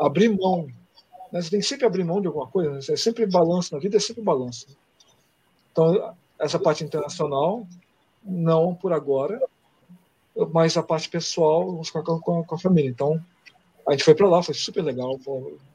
abrir 0.00 0.30
mão. 0.30 0.66
Né? 1.30 1.42
Você 1.42 1.50
tem 1.50 1.60
que 1.60 1.66
sempre 1.66 1.86
abrir 1.86 2.04
mão 2.04 2.20
de 2.20 2.26
alguma 2.26 2.46
coisa, 2.46 2.70
né? 2.70 2.78
é 2.78 2.96
sempre 2.96 3.26
balanço 3.26 3.74
na 3.74 3.80
vida, 3.80 3.98
é 3.98 4.00
sempre 4.00 4.22
balanço. 4.22 4.66
Então, 5.70 6.14
essa 6.38 6.58
parte 6.58 6.84
internacional 6.84 7.66
não 8.24 8.74
por 8.74 8.92
agora, 8.92 9.40
mas 10.52 10.76
a 10.76 10.82
parte 10.82 11.08
pessoal, 11.08 11.66
vamos 11.66 11.90
com, 11.90 12.02
com, 12.20 12.44
com 12.44 12.54
a 12.54 12.58
família. 12.58 12.90
Então, 12.90 13.22
a 13.86 13.92
gente 13.92 14.04
foi 14.04 14.14
para 14.14 14.28
lá, 14.28 14.42
foi 14.42 14.54
super 14.54 14.82
legal. 14.82 15.18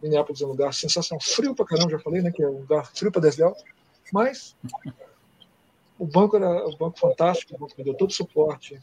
Minneapolis 0.02 0.42
é 0.42 0.46
um 0.46 0.50
lugar 0.50 0.74
sensacional, 0.74 1.22
frio 1.22 1.54
para 1.54 1.66
caramba, 1.66 1.92
já 1.92 2.00
falei, 2.00 2.22
né? 2.22 2.32
Que 2.32 2.44
é 2.44 2.48
um 2.48 2.60
lugar 2.60 2.86
frio 2.94 3.12
para 3.12 3.22
descer 3.22 3.52
mas 4.12 4.56
o 6.00 6.06
banco 6.06 6.38
era 6.38 6.68
um 6.68 6.78
banco 6.78 6.98
fantástico, 6.98 7.56
o 7.56 7.58
banco 7.58 7.74
me 7.78 7.84
deu 7.84 7.94
todo 7.94 8.10
o 8.10 8.14
suporte. 8.14 8.80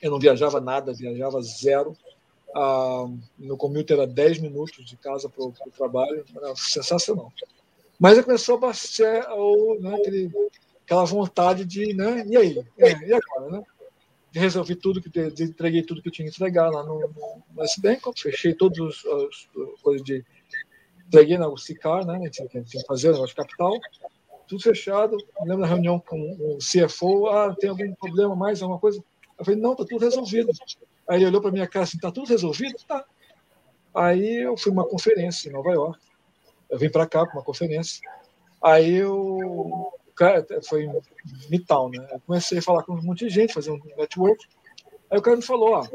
Eu 0.00 0.10
não 0.10 0.18
viajava 0.18 0.60
nada, 0.60 0.92
viajava 0.92 1.40
zero. 1.42 1.96
Ah, 2.54 3.06
meu 3.38 3.56
commute 3.56 3.92
era 3.92 4.06
10 4.06 4.38
minutos 4.38 4.84
de 4.84 4.96
casa 4.96 5.28
para 5.28 5.44
o 5.44 5.52
trabalho, 5.76 6.24
era 6.36 6.54
sensacional. 6.54 7.32
Mas 7.98 8.18
eu 8.18 8.24
começou 8.24 8.56
a 8.56 8.60
baixar 8.60 9.32
o, 9.32 9.78
né, 9.80 9.94
aquele 9.94 10.30
aquela 10.92 11.04
vontade 11.04 11.64
de, 11.64 11.94
né? 11.94 12.24
E 12.28 12.36
aí? 12.36 12.64
É, 12.78 12.92
e 12.92 13.14
agora, 13.14 13.50
né? 13.50 13.62
Resolvi 14.34 14.74
tudo 14.76 15.00
que 15.00 15.10
entreguei 15.42 15.82
tudo 15.82 16.02
que 16.02 16.10
tinha 16.10 16.28
que 16.28 16.34
entregar 16.34 16.70
lá 16.70 16.82
no, 16.84 17.00
no 17.54 17.64
SBank, 17.64 18.02
fechei 18.16 18.54
todas 18.54 18.78
as 18.78 19.82
coisas 19.82 20.02
de 20.02 20.24
entreguei 21.06 21.36
na 21.36 21.48
UCICAR, 21.48 22.06
né? 22.06 22.30
Tinha 22.30 22.48
que 22.48 22.86
fazer 22.86 23.08
o 23.08 23.12
negócio 23.12 23.34
de 23.34 23.42
capital, 23.42 23.72
tudo 24.46 24.62
fechado. 24.62 25.16
Me 25.40 25.48
lembro 25.48 25.62
da 25.62 25.66
reunião 25.66 25.98
com 25.98 26.18
o 26.18 26.58
CFO, 26.58 27.28
ah, 27.28 27.54
tem 27.58 27.68
algum 27.68 27.94
problema 27.94 28.34
mais, 28.34 28.62
alguma 28.62 28.80
coisa? 28.80 29.02
Eu 29.38 29.44
falei, 29.44 29.60
não, 29.60 29.74
tá 29.74 29.84
tudo 29.84 30.02
resolvido. 30.02 30.50
Aí 31.06 31.18
ele 31.18 31.26
olhou 31.26 31.42
para 31.42 31.50
minha 31.50 31.66
cara 31.66 31.84
assim, 31.84 31.98
tá 31.98 32.10
tudo 32.10 32.28
resolvido? 32.28 32.76
Tá. 32.88 33.04
Aí 33.94 34.44
eu 34.44 34.56
fui 34.56 34.72
uma 34.72 34.86
conferência 34.86 35.48
em 35.48 35.52
Nova 35.52 35.72
York. 35.72 36.00
Eu 36.70 36.78
vim 36.78 36.88
para 36.88 37.06
cá 37.06 37.26
para 37.26 37.34
uma 37.34 37.44
conferência. 37.44 38.00
Aí 38.62 38.94
eu 38.94 39.92
cara 40.14 40.46
foi 40.68 40.84
em 40.84 40.88
né? 40.88 42.08
Eu 42.12 42.20
comecei 42.26 42.58
a 42.58 42.62
falar 42.62 42.82
com 42.82 42.92
um 42.94 43.02
monte 43.02 43.26
de 43.26 43.30
gente, 43.30 43.54
fazer 43.54 43.70
um 43.70 43.80
network. 43.96 44.46
Aí 45.10 45.18
o 45.18 45.22
cara 45.22 45.36
me 45.36 45.42
falou, 45.42 45.74
ó, 45.74 45.86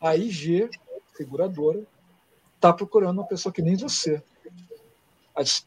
a 0.00 0.16
IG, 0.16 0.68
seguradora, 1.16 1.82
tá 2.60 2.72
procurando 2.72 3.18
uma 3.18 3.26
pessoa 3.26 3.52
que 3.52 3.62
nem 3.62 3.76
você. 3.76 4.22
Disse, 5.38 5.64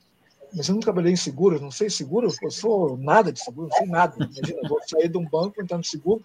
mas 0.53 0.69
eu 0.69 0.75
não 0.75 0.81
trabalhei 0.81 1.11
em 1.11 1.17
seguro, 1.17 1.59
não 1.59 1.71
sei 1.71 1.89
seguro, 1.89 2.33
eu 2.41 2.51
sou 2.51 2.97
nada 2.97 3.31
de 3.31 3.39
seguro, 3.39 3.67
não 3.67 3.77
sei 3.77 3.87
nada. 3.87 4.15
Imagina, 4.15 4.59
eu 4.63 4.69
vou 4.69 4.79
sair 4.87 5.09
de 5.09 5.17
um 5.17 5.25
banco, 5.25 5.61
entrar 5.61 5.77
no 5.77 5.83
seguro, 5.83 6.23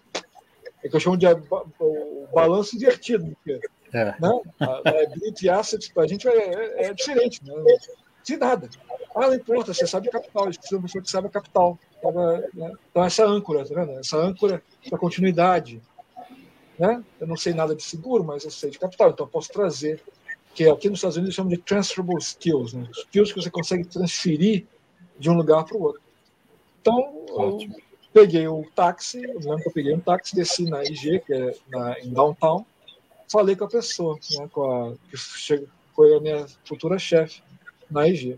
é 0.83 0.89
que 0.89 0.95
eu 0.95 0.99
chamo 0.99 1.17
de 1.17 1.25
o 1.27 2.27
balanço 2.33 2.75
invertido, 2.75 3.25
porque 3.35 3.59
é. 3.93 4.05
né? 4.05 4.41
a 4.59 4.91
liability 4.91 5.49
assets 5.49 5.89
para 5.89 6.03
a 6.03 6.07
gente 6.07 6.27
é, 6.27 6.31
é, 6.31 6.85
é 6.85 6.93
diferente, 6.93 7.43
né? 7.43 7.53
de 8.23 8.37
nada. 8.37 8.69
Ah, 9.15 9.27
não 9.27 9.35
importa, 9.35 9.73
você 9.73 9.85
sabe 9.85 10.09
capital, 10.09 10.45
eles 10.45 10.57
precisam 10.57 10.79
de 10.79 10.83
uma 10.83 10.87
pessoa 10.87 11.03
que 11.03 11.09
sabe 11.09 11.29
capital. 11.29 11.77
Né? 12.03 12.71
Então, 12.89 13.03
essa 13.03 13.25
âncora, 13.25 13.65
tá 13.65 13.75
vendo? 13.75 13.99
Essa 13.99 14.17
âncora 14.17 14.63
da 14.89 14.97
continuidade. 14.97 15.81
Né? 16.79 17.03
Eu 17.19 17.27
não 17.27 17.37
sei 17.37 17.53
nada 17.53 17.75
de 17.75 17.83
seguro, 17.83 18.23
mas 18.23 18.43
eu 18.43 18.51
sei 18.51 18.71
de 18.71 18.79
capital, 18.79 19.11
então 19.11 19.25
eu 19.25 19.29
posso 19.29 19.49
trazer, 19.49 20.01
que 20.55 20.67
aqui 20.67 20.89
nos 20.89 20.97
Estados 20.97 21.17
Unidos 21.17 21.35
chamam 21.35 21.51
de 21.51 21.57
transferable 21.57 22.17
skills, 22.17 22.73
né? 22.73 22.87
skills 22.91 23.31
que 23.31 23.41
você 23.41 23.51
consegue 23.51 23.85
transferir 23.85 24.65
de 25.19 25.29
um 25.29 25.35
lugar 25.35 25.63
para 25.63 25.77
o 25.77 25.83
outro. 25.83 26.01
Então, 26.81 27.25
Ótimo. 27.31 27.75
eu 27.75 27.81
peguei 28.11 28.47
o 28.47 28.65
táxi, 28.75 29.19
lembro 29.21 29.57
que 29.57 29.69
eu 29.69 29.73
peguei 29.73 29.93
um 29.93 29.99
táxi, 29.99 30.35
desci 30.35 30.63
na 30.63 30.83
IG, 30.83 31.19
que 31.19 31.33
é 31.33 31.55
na, 31.69 31.99
em 31.99 32.11
downtown, 32.11 32.65
falei 33.31 33.55
com 33.55 33.65
a 33.65 33.69
pessoa, 33.69 34.17
né, 34.37 34.49
com 34.51 34.63
a, 34.63 34.93
que 35.09 35.17
chega, 35.17 35.67
foi 35.95 36.15
a 36.15 36.19
minha 36.19 36.45
futura 36.65 36.97
chefe 36.97 37.43
na 37.89 38.07
IG 38.07 38.37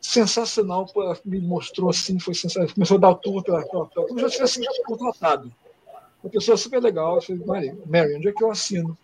sensacional, 0.00 0.86
me 1.24 1.40
mostrou 1.40 1.90
assim, 1.90 2.18
foi 2.18 2.34
sensacional. 2.34 2.72
Começou 2.74 2.96
a 2.96 3.00
dar 3.00 3.10
o 3.10 3.14
tour 3.16 3.42
pela, 3.42 3.64
pela, 3.66 3.86
pela 3.86 4.06
como 4.06 4.20
já 4.20 4.28
tivesse 4.28 4.60
contratado. 4.84 5.52
Uma 6.22 6.30
pessoa 6.30 6.56
super 6.56 6.82
legal. 6.82 7.16
Eu 7.16 7.22
falei, 7.22 7.42
Mary, 7.44 7.78
Mary, 7.86 8.16
onde 8.16 8.28
é 8.28 8.32
que 8.32 8.42
eu 8.42 8.50
assino? 8.50 8.96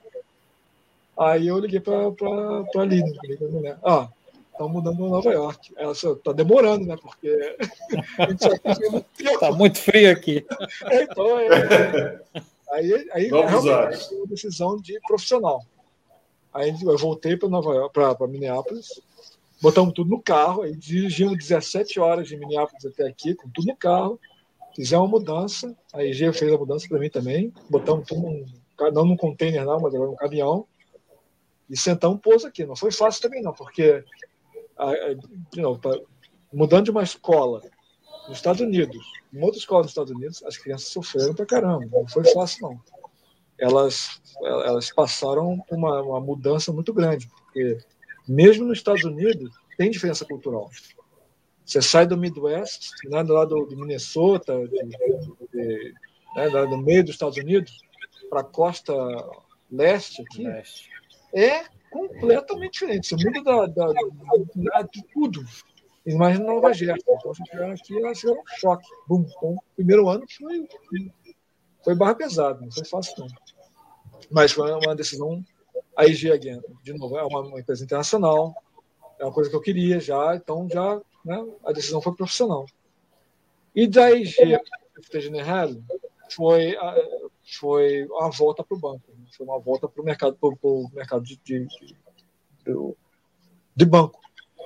Aí 1.16 1.46
eu 1.46 1.58
liguei 1.58 1.80
para 1.80 1.94
a 1.96 2.80
Aline, 2.80 3.14
falei 3.16 3.36
para 3.36 3.46
a 3.46 3.50
mulher, 3.50 3.78
ah, 3.84 4.08
estão 4.50 4.68
mudando 4.68 4.96
para 4.96 5.06
Nova 5.06 5.32
York. 5.32 5.72
Ela 5.76 5.92
disse, 5.92 6.14
tá 6.16 6.32
demorando, 6.32 6.86
né? 6.86 6.96
Porque 7.00 7.56
a 8.18 8.30
gente 8.30 8.42
já 8.42 8.90
muito 8.90 9.06
tempo. 9.16 9.40
Tá 9.40 9.52
muito 9.52 9.78
frio 9.78 10.10
aqui. 10.10 10.44
É, 10.90 11.02
então, 11.02 11.38
é, 11.38 12.20
aí, 12.72 13.08
aí 13.12 13.28
realmente, 13.28 14.14
uma 14.14 14.26
decisão 14.26 14.76
de 14.76 14.98
profissional. 15.06 15.64
Aí 16.52 16.74
eu 16.82 16.98
voltei 16.98 17.36
para 17.36 17.48
Nova 17.48 17.74
York, 17.74 17.92
para 17.92 18.28
Minneapolis, 18.28 19.00
botamos 19.60 19.94
tudo 19.94 20.10
no 20.10 20.20
carro, 20.20 20.62
aí 20.62 20.76
dirigimos 20.76 21.38
17 21.38 21.98
horas 22.00 22.28
de 22.28 22.36
Minneapolis 22.36 22.84
até 22.84 23.06
aqui, 23.06 23.34
com 23.34 23.48
tudo 23.48 23.68
no 23.68 23.76
carro, 23.76 24.20
fizemos 24.74 25.04
uma 25.06 25.18
mudança, 25.18 25.74
a 25.92 26.04
IG 26.04 26.32
fez 26.32 26.52
a 26.52 26.58
mudança 26.58 26.86
para 26.88 26.98
mim 26.98 27.10
também, 27.10 27.52
botamos 27.70 28.06
tudo 28.06 28.22
num, 28.22 28.44
não 28.92 29.04
num 29.04 29.16
container 29.16 29.64
não, 29.64 29.80
mas 29.80 29.94
agora 29.94 30.10
num 30.10 30.16
caminhão, 30.16 30.66
e 31.68 31.76
sentamos 31.76 32.16
um 32.16 32.20
pouso 32.20 32.46
aqui. 32.46 32.64
Não 32.64 32.76
foi 32.76 32.90
fácil 32.90 33.22
também 33.22 33.42
não, 33.42 33.52
porque 33.52 34.04
a, 34.76 34.92
não, 35.56 35.78
pra, 35.78 35.98
mudando 36.52 36.84
de 36.84 36.90
uma 36.90 37.02
escola 37.02 37.62
nos 38.28 38.38
Estados 38.38 38.60
Unidos, 38.60 39.04
uma 39.32 39.46
outra 39.46 39.58
escola 39.58 39.82
nos 39.82 39.90
Estados 39.90 40.12
Unidos, 40.12 40.42
as 40.44 40.56
crianças 40.56 40.88
sofreram 40.88 41.34
pra 41.34 41.46
caramba, 41.46 41.86
não 41.90 42.06
foi 42.06 42.24
fácil 42.24 42.68
não. 42.68 42.80
Elas, 43.56 44.20
elas 44.42 44.92
passaram 44.92 45.64
uma, 45.70 46.02
uma 46.02 46.20
mudança 46.20 46.72
muito 46.72 46.92
grande, 46.92 47.28
porque 47.28 47.78
mesmo 48.26 48.66
nos 48.66 48.78
Estados 48.78 49.04
Unidos 49.04 49.50
tem 49.76 49.90
diferença 49.90 50.24
cultural. 50.24 50.70
Você 51.64 51.80
sai 51.80 52.06
do 52.06 52.16
Midwest, 52.16 52.90
né, 53.04 53.22
lá 53.22 53.44
do, 53.44 53.64
do 53.64 53.76
Minnesota, 53.76 54.66
de, 54.68 54.84
de, 55.52 55.94
né, 56.36 56.48
do 56.50 56.76
meio 56.78 57.02
dos 57.02 57.14
Estados 57.14 57.38
Unidos, 57.38 57.72
para 58.28 58.40
a 58.40 58.44
costa 58.44 58.94
leste 59.70 60.22
aqui, 60.22 60.44
leste. 60.44 60.90
é 61.32 61.64
completamente 61.90 62.72
diferente. 62.72 63.08
Você 63.08 63.16
muda 63.16 63.42
da, 63.42 63.66
da, 63.66 63.92
da, 63.92 64.82
de 64.82 65.02
tudo. 65.12 65.44
Imagina 66.04 66.44
Nova 66.44 66.72
Jersey. 66.72 67.02
Então, 67.08 67.32
chegaram 67.34 67.72
aqui, 67.72 67.96
elas 67.96 68.18
tiveram 68.18 68.40
um 68.40 68.58
choque. 68.58 68.86
Bum, 69.08 69.24
então, 69.26 69.56
primeiro 69.74 70.08
ano 70.08 70.24
foi, 70.36 70.68
foi 71.82 71.94
barra 71.94 72.14
pesada, 72.14 72.60
não 72.60 72.70
foi 72.70 72.84
fácil 72.84 73.14
não. 73.18 73.26
Mas 74.30 74.52
foi 74.52 74.70
uma 74.70 74.94
decisão, 74.94 75.42
a 75.96 76.06
IG 76.06 76.30
again, 76.30 76.60
de 76.82 76.92
novo, 76.94 77.16
é 77.16 77.24
uma, 77.24 77.60
empresa 77.60 77.84
internacional, 77.84 78.54
é 79.18 79.24
uma 79.24 79.32
coisa 79.32 79.48
que 79.48 79.56
eu 79.56 79.60
queria 79.60 80.00
já, 80.00 80.34
então 80.34 80.68
já 80.68 81.00
né, 81.24 81.44
a 81.64 81.72
decisão 81.72 82.00
foi 82.00 82.14
profissional. 82.14 82.66
E 83.74 83.86
da 83.86 84.10
IG 84.10 84.36
para 85.10 85.20
General 85.20 85.70
foi 86.30 86.76
foi 87.58 88.08
a 88.20 88.28
volta 88.30 88.64
para 88.64 88.76
o 88.76 88.80
banco, 88.80 89.02
né? 89.08 89.26
foi 89.36 89.46
uma 89.46 89.58
volta 89.58 89.86
para 89.88 90.00
o 90.00 90.04
mercado, 90.04 90.36
pro, 90.36 90.56
pro 90.56 90.88
mercado 90.94 91.22
de, 91.22 91.36
de, 91.44 91.66
de, 92.64 92.94
de 93.76 93.84
banco. 93.84 94.18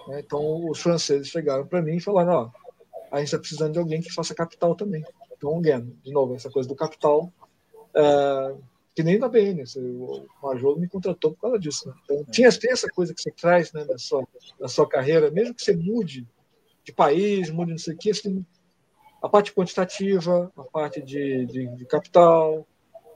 Né? 0.07 0.21
Então 0.21 0.69
os 0.69 0.81
franceses 0.81 1.29
chegaram 1.29 1.67
para 1.67 1.83
mim 1.83 1.97
e 1.97 2.01
falaram: 2.01 2.33
ó, 2.33 2.51
a 3.11 3.19
gente 3.19 3.27
está 3.27 3.39
precisando 3.39 3.73
de 3.73 3.79
alguém 3.79 4.01
que 4.01 4.13
faça 4.13 4.35
capital 4.35 4.75
também. 4.75 5.05
Então, 5.37 5.59
again, 5.59 5.97
de 6.03 6.13
novo, 6.13 6.35
essa 6.35 6.51
coisa 6.51 6.69
do 6.69 6.75
capital. 6.75 7.33
É, 7.95 8.55
que 8.99 9.03
nem 9.05 9.17
na 9.17 9.29
BN, 9.29 9.63
o 9.77 10.27
Major 10.43 10.77
me 10.77 10.89
contratou 10.89 11.31
por 11.31 11.43
causa 11.43 11.57
disso. 11.57 11.89
Né? 11.89 11.95
Então, 12.03 12.25
tinha, 12.33 12.51
tem 12.51 12.73
essa 12.73 12.89
coisa 12.89 13.15
que 13.15 13.23
você 13.23 13.31
traz 13.31 13.73
né, 13.73 13.85
na, 13.85 13.97
sua, 13.97 14.27
na 14.59 14.67
sua 14.67 14.89
carreira, 14.89 15.31
mesmo 15.31 15.55
que 15.55 15.63
você 15.63 15.73
mude 15.73 16.27
de 16.83 16.93
país, 16.93 17.49
mude 17.49 17.71
não 17.71 17.79
sei 17.79 17.95
o 17.95 17.97
quê, 17.97 18.11
tem 18.11 18.45
a 19.23 19.29
parte 19.29 19.53
quantitativa, 19.53 20.51
a 20.57 20.65
parte 20.65 21.01
de, 21.01 21.47
de, 21.47 21.77
de 21.77 21.87
capital, 21.87 22.67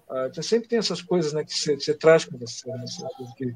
uh, 0.08 0.32
você 0.32 0.40
sempre 0.44 0.68
tem 0.68 0.78
essas 0.78 1.02
coisas 1.02 1.32
né, 1.32 1.42
que 1.42 1.52
você, 1.52 1.74
você 1.74 1.94
traz 1.94 2.26
com 2.26 2.38
você. 2.38 2.70
Né, 2.70 2.84
que 3.36 3.52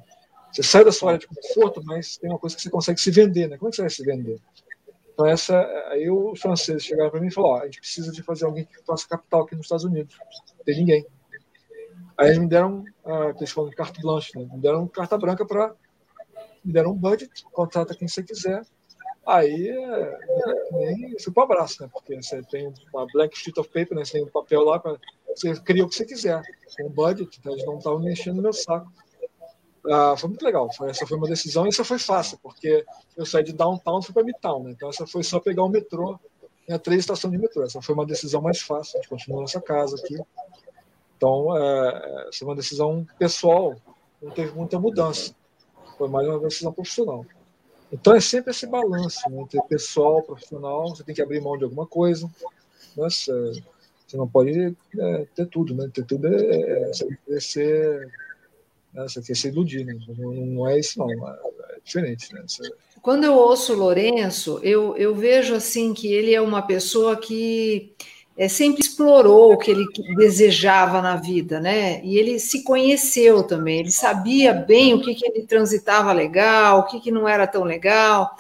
você 0.51 0.65
sai 0.65 0.85
da 0.85 0.91
sua 0.91 1.11
área 1.11 1.21
de 1.21 1.29
conforto, 1.29 1.81
mas 1.85 2.17
tem 2.17 2.29
uma 2.29 2.41
coisa 2.41 2.57
que 2.57 2.63
você 2.63 2.71
consegue 2.71 3.01
se 3.01 3.13
vender. 3.13 3.49
Né? 3.49 3.57
Como 3.57 3.69
é 3.69 3.71
que 3.71 3.77
você 3.77 3.83
vai 3.83 3.91
se 3.91 4.03
vender? 4.03 4.41
Então, 5.13 5.27
essa, 5.27 5.61
aí 5.91 6.11
os 6.11 6.41
franceses 6.41 6.83
chegaram 6.83 7.09
para 7.09 7.21
mim 7.21 7.29
e 7.29 7.33
falaram: 7.33 7.63
a 7.63 7.67
gente 7.67 7.79
precisa 7.79 8.11
de 8.11 8.21
fazer 8.21 8.47
alguém 8.47 8.65
que 8.65 8.85
faça 8.85 9.07
capital 9.07 9.43
aqui 9.43 9.55
nos 9.55 9.67
Estados 9.67 9.85
Unidos. 9.85 10.17
Não 10.59 10.65
tem 10.65 10.77
ninguém. 10.77 11.07
Aí 12.19 12.29
eles 12.29 12.39
me 12.39 12.49
deram, 12.49 12.85
uh, 13.05 13.37
eles 13.37 13.51
falam 13.51 13.71
de 13.71 13.77
carta 13.77 14.01
blanche, 14.01 14.39
né? 14.39 14.47
me 14.51 14.61
deram 14.61 14.87
carta 14.89 15.19
branca 15.19 15.45
para. 15.45 15.75
Me 16.65 16.73
deram 16.73 16.91
um 16.91 16.97
budget, 16.97 17.45
contrata 17.53 17.95
quem 17.95 18.09
você 18.09 18.23
quiser. 18.23 18.63
Aí 19.25 19.69
é, 19.69 20.19
nem 20.73 21.17
para 21.33 21.41
o 21.41 21.45
abraço, 21.45 21.83
né? 21.83 21.91
Porque 21.93 22.15
você 22.21 22.43
tem 22.45 22.73
uma 22.93 23.07
blank 23.13 23.37
sheet 23.37 23.59
of 23.59 23.69
paper, 23.69 23.97
né? 23.97 24.05
Você 24.05 24.13
tem 24.13 24.25
um 24.25 24.31
papel 24.31 24.63
lá, 24.63 24.79
para 24.79 24.97
você 25.29 25.55
cria 25.61 25.85
o 25.85 25.89
que 25.89 25.97
você 25.97 26.05
quiser. 26.05 26.43
Com 26.77 26.87
um 26.87 26.91
budget, 26.91 27.39
então 27.39 27.53
eles 27.53 27.67
não 27.67 27.79
estavam 27.79 28.01
mexendo 28.01 28.37
no 28.37 28.43
meu 28.43 28.53
saco. 28.53 28.91
Ah, 29.91 30.17
foi 30.17 30.29
muito 30.29 30.45
legal. 30.45 30.73
Foi, 30.73 30.91
essa 30.91 31.07
foi 31.07 31.17
uma 31.17 31.29
decisão 31.29 31.67
e 31.67 31.69
essa 31.69 31.85
foi 31.85 31.99
fácil, 31.99 32.39
porque 32.43 32.85
eu 33.17 33.27
saí 33.27 33.45
de 33.45 33.53
downtown 33.53 34.01
e 34.01 34.05
fui 34.05 34.15
para 34.15 34.25
midtown, 34.25 34.63
né? 34.65 34.71
Então 34.73 34.89
essa 34.89 35.07
foi 35.07 35.23
só 35.23 35.39
pegar 35.39 35.65
o 35.65 35.69
metrô, 35.69 36.19
tinha 36.65 36.79
três 36.79 37.01
estações 37.01 37.33
de 37.33 37.39
metrô. 37.39 37.63
Essa 37.63 37.81
foi 37.81 37.95
uma 37.95 38.07
decisão 38.07 38.43
mais 38.43 38.61
fácil. 38.61 38.99
A 38.99 39.03
gente 39.03 39.09
continua 39.09 39.41
nessa 39.41 39.61
casa 39.61 39.97
aqui. 39.97 40.17
Então, 41.17 41.57
é, 41.57 42.29
é 42.41 42.45
uma 42.45 42.55
decisão 42.55 43.07
pessoal, 43.19 43.75
não 44.23 44.31
teve 44.31 44.53
muita 44.53 44.79
mudança. 44.79 45.35
Foi 45.97 46.09
mais 46.09 46.29
uma 46.29 46.39
decisão 46.41 46.73
profissional. 46.73 47.25
Então, 47.91 48.15
é 48.15 48.21
sempre 48.21 48.51
esse 48.51 48.67
balanço 48.67 49.29
né, 49.31 49.41
entre 49.41 49.61
pessoal, 49.63 50.23
profissional. 50.23 50.89
Você 50.89 51.05
tem 51.05 51.15
que 51.15 51.23
abrir 51.23 51.41
mão 51.41 51.57
de 51.57 51.65
alguma 51.65 51.87
coisa. 51.87 52.27
Né, 52.97 53.09
você, 53.09 53.63
você 54.07 54.17
não 54.17 54.29
pode 54.29 54.77
é, 54.99 55.27
ter 55.35 55.47
tudo, 55.47 55.75
né? 55.75 55.89
Ter 55.93 56.05
tudo 56.05 56.27
é, 56.27 56.31
é 56.31 56.91
você 56.93 57.41
ser, 57.41 58.13
né, 58.93 59.07
você 59.09 59.51
né? 59.85 59.99
Não, 60.19 60.33
não 60.33 60.69
é 60.69 60.79
isso, 60.79 60.99
não. 60.99 61.11
É, 61.11 61.41
é 61.71 61.81
diferente, 61.83 62.35
né? 62.35 62.43
Você, 62.47 62.63
Quando 63.01 63.25
eu 63.25 63.35
ouço 63.35 63.73
o 63.73 63.77
Lourenço, 63.77 64.61
eu, 64.63 64.97
eu 64.97 65.15
vejo 65.15 65.55
assim 65.55 65.95
que 65.95 66.13
ele 66.13 66.35
é 66.35 66.41
uma 66.41 66.63
pessoa 66.63 67.17
que 67.17 67.95
é, 68.37 68.49
sempre 68.49 68.83
explorou 68.83 69.53
o 69.53 69.57
que 69.57 69.71
ele 69.71 69.87
desejava 70.17 71.01
na 71.01 71.17
vida, 71.17 71.59
né? 71.59 72.01
E 72.05 72.19
ele 72.19 72.39
se 72.39 72.63
conheceu 72.63 73.43
também, 73.43 73.81
ele 73.81 73.91
sabia 73.91 74.53
bem 74.53 74.93
o 74.93 75.01
que, 75.01 75.15
que 75.15 75.27
ele 75.27 75.47
transitava 75.47 76.13
legal, 76.13 76.81
o 76.81 76.85
que, 76.85 77.01
que 77.01 77.11
não 77.11 77.27
era 77.27 77.47
tão 77.47 77.65
legal. 77.65 78.37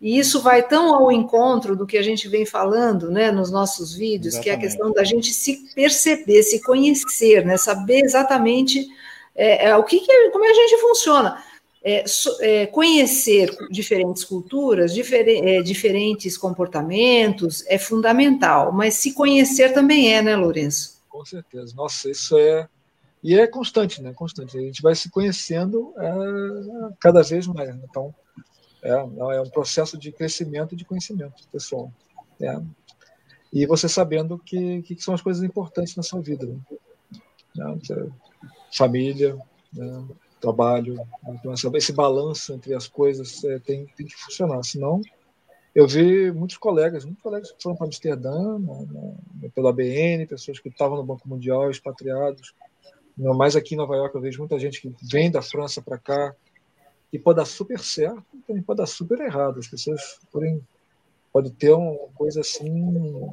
E 0.00 0.18
isso 0.18 0.40
vai 0.40 0.62
tão 0.62 0.94
ao 0.94 1.12
encontro 1.12 1.76
do 1.76 1.86
que 1.86 1.98
a 1.98 2.02
gente 2.02 2.26
vem 2.28 2.46
falando 2.46 3.10
né, 3.10 3.30
nos 3.30 3.50
nossos 3.50 3.94
vídeos, 3.94 4.34
exatamente. 4.34 4.44
que 4.44 4.50
é 4.50 4.54
a 4.54 4.70
questão 4.70 4.92
da 4.92 5.04
gente 5.04 5.32
se 5.32 5.66
perceber, 5.74 6.42
se 6.42 6.62
conhecer, 6.62 7.44
né, 7.44 7.56
saber 7.56 8.00
exatamente 8.02 8.86
é, 9.34 9.68
é, 9.68 9.76
o 9.76 9.82
que, 9.82 10.00
que 10.00 10.30
como 10.30 10.44
é 10.44 10.50
a 10.50 10.54
gente 10.54 10.80
funciona 10.80 11.42
é, 11.84 12.02
é, 12.40 12.66
conhecer 12.66 13.54
diferentes 13.70 14.24
culturas, 14.24 14.94
difer 14.94 15.28
é, 15.28 15.60
diferentes 15.60 16.38
comportamentos 16.38 17.62
é 17.66 17.78
fundamental, 17.78 18.72
mas 18.72 18.94
se 18.94 19.12
conhecer 19.12 19.74
também 19.74 20.14
é, 20.14 20.22
né, 20.22 20.34
Lourenço? 20.34 21.02
Com 21.10 21.22
certeza. 21.26 21.74
Nossa, 21.76 22.10
isso 22.10 22.38
é. 22.38 22.66
E 23.22 23.38
é 23.38 23.46
constante, 23.46 24.02
né? 24.02 24.14
Constante. 24.14 24.56
A 24.56 24.60
gente 24.60 24.80
vai 24.80 24.94
se 24.94 25.10
conhecendo 25.10 25.92
é, 25.98 26.94
cada 26.98 27.22
vez 27.22 27.46
mais. 27.46 27.68
Né? 27.68 27.82
Então, 27.88 28.14
é, 28.82 28.90
é 28.90 29.40
um 29.40 29.50
processo 29.50 29.98
de 29.98 30.10
crescimento 30.10 30.72
e 30.72 30.76
de 30.76 30.84
conhecimento 30.86 31.46
pessoal. 31.52 31.92
É. 32.40 32.58
E 33.52 33.66
você 33.66 33.88
sabendo 33.88 34.38
que, 34.38 34.82
que 34.82 35.00
são 35.00 35.14
as 35.14 35.22
coisas 35.22 35.42
importantes 35.42 35.94
na 35.96 36.02
sua 36.02 36.20
vida. 36.20 36.46
Né? 37.54 37.78
Família, 38.72 39.38
né? 39.72 40.04
Trabalho. 40.44 40.96
Então, 41.28 41.52
essa, 41.52 41.70
esse 41.74 41.92
balanço 41.92 42.52
entre 42.52 42.74
as 42.74 42.86
coisas 42.86 43.42
é, 43.44 43.58
tem, 43.58 43.86
tem 43.96 44.06
que 44.06 44.14
funcionar. 44.16 44.62
Senão, 44.62 45.00
eu 45.74 45.86
vi 45.88 46.30
muitos 46.30 46.56
colegas, 46.56 47.04
muitos 47.04 47.22
colegas 47.22 47.50
que 47.50 47.62
foram 47.62 47.76
para 47.76 47.86
Amsterdã, 47.86 48.58
na, 48.58 48.74
na, 48.82 49.48
pela 49.54 49.72
BN, 49.72 50.26
pessoas 50.26 50.58
que 50.58 50.68
estavam 50.68 50.96
no 50.96 51.04
Banco 51.04 51.28
Mundial, 51.28 51.70
expatriados. 51.70 52.54
Mas 53.16 53.56
aqui 53.56 53.74
em 53.74 53.78
Nova 53.78 53.96
York 53.96 54.14
eu 54.14 54.20
vejo 54.20 54.38
muita 54.38 54.58
gente 54.58 54.80
que 54.80 54.94
vem 55.02 55.30
da 55.30 55.40
França 55.40 55.80
para 55.80 55.98
cá 55.98 56.34
e 57.12 57.18
pode 57.18 57.36
dar 57.36 57.44
super 57.44 57.78
certo, 57.78 58.24
também 58.46 58.62
pode 58.62 58.78
dar 58.78 58.86
super 58.86 59.20
errado. 59.20 59.60
As 59.60 59.68
pessoas 59.68 60.18
podem, 60.32 60.60
pode 61.32 61.50
ter 61.52 61.72
uma 61.72 61.96
coisa 62.14 62.40
assim, 62.40 63.30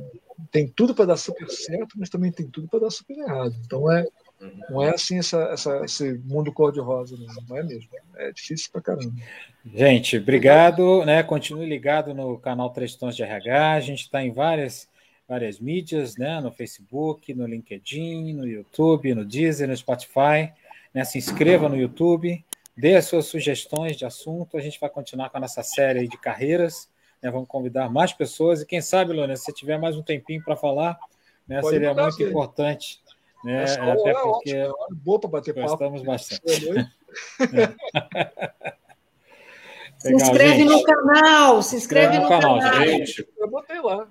tem 0.52 0.68
tudo 0.68 0.94
para 0.94 1.06
dar 1.06 1.18
super 1.18 1.50
certo, 1.50 1.98
mas 1.98 2.10
também 2.10 2.32
tem 2.32 2.48
tudo 2.48 2.68
para 2.68 2.82
dar 2.82 2.92
super 2.92 3.18
errado. 3.18 3.56
Então 3.66 3.92
é 3.92 4.06
não 4.70 4.82
é 4.84 4.90
assim 4.90 5.20
essa, 5.20 5.38
essa, 5.52 5.86
esse 5.86 6.14
mundo 6.26 6.52
cor-de-rosa, 6.52 7.16
não 7.48 7.58
é 7.58 7.64
mesmo. 7.64 7.90
É 8.16 8.32
difícil 8.32 8.72
pra 8.72 8.82
caramba. 8.82 9.14
Gente, 9.66 10.18
obrigado. 10.18 11.06
Né? 11.06 11.22
Continue 11.22 11.68
ligado 11.68 12.14
no 12.14 12.38
canal 12.40 12.72
Três 12.72 12.96
Tons 12.96 13.16
de 13.16 13.24
RH. 13.24 13.74
A 13.74 13.80
gente 13.80 14.02
está 14.02 14.24
em 14.24 14.32
várias, 14.32 14.90
várias 15.28 15.60
mídias, 15.60 16.18
né? 16.18 16.40
no 16.42 16.52
Facebook, 16.52 17.34
no 17.34 17.46
LinkedIn, 17.46 18.34
no 18.34 18.48
YouTube, 18.48 19.14
no 19.14 19.24
Deezer, 19.24 19.68
no 19.68 19.78
Spotify. 19.78 20.52
Né? 20.94 21.04
Se 21.06 21.18
inscreva 21.18 21.70
no 21.70 21.78
YouTube, 21.78 22.44
dê 22.76 22.96
as 22.96 23.06
suas 23.06 23.28
sugestões 23.28 23.96
de 23.96 24.06
assunto. 24.06 24.58
A 24.58 24.62
gente 24.62 24.80
vai 24.80 24.90
continuar 24.90 25.30
com 25.30 25.38
a 25.38 25.42
nossa 25.42 25.62
série 25.62 26.08
de 26.08 26.18
carreiras. 26.18 26.90
Né? 27.22 27.30
Vamos 27.30 27.48
convidar 27.48 27.90
mais 27.90 28.12
pessoas. 28.12 28.62
E 28.62 28.66
quem 28.66 28.82
sabe, 28.82 29.14
Lona, 29.14 29.36
se 29.36 29.44
você 29.44 29.54
tiver 29.54 29.78
mais 29.78 29.96
um 29.96 30.02
tempinho 30.02 30.44
para 30.44 30.56
falar, 30.56 30.98
né? 31.48 31.62
seria 31.62 31.94
muito 31.94 32.24
importante 32.24 33.00
né? 33.44 33.64
Até 33.64 34.14
porque 34.14 34.52
é 34.52 34.68
ótimo, 34.70 34.98
boa 35.04 35.20
para 35.20 35.30
bater 35.30 35.54
papo. 35.54 35.68
Gostamos 35.68 36.02
bastante. 36.04 36.44
se 40.00 40.14
inscreve 40.14 40.58
gente. 40.58 40.70
no 40.70 40.84
canal, 40.84 41.62
se 41.62 41.76
inscreve 41.76 42.18
no, 42.18 42.24
no 42.24 42.30
canal, 42.30 42.60
canal, 42.60 42.86
gente. 42.86 43.28
Eu 43.38 43.50
botei 43.50 43.80
lá. 43.82 44.08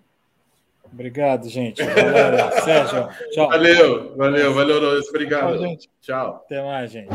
Obrigado, 0.92 1.48
gente. 1.48 1.82
Valeu, 1.82 2.52
Sérgio. 2.62 3.08
Tchau. 3.30 3.48
Valeu, 3.48 4.16
valeu, 4.16 4.52
valeu, 4.54 5.00
Obrigado. 5.08 5.78
Tchau, 6.00 6.42
Até 6.44 6.62
mais, 6.62 6.90
gente. 6.90 7.10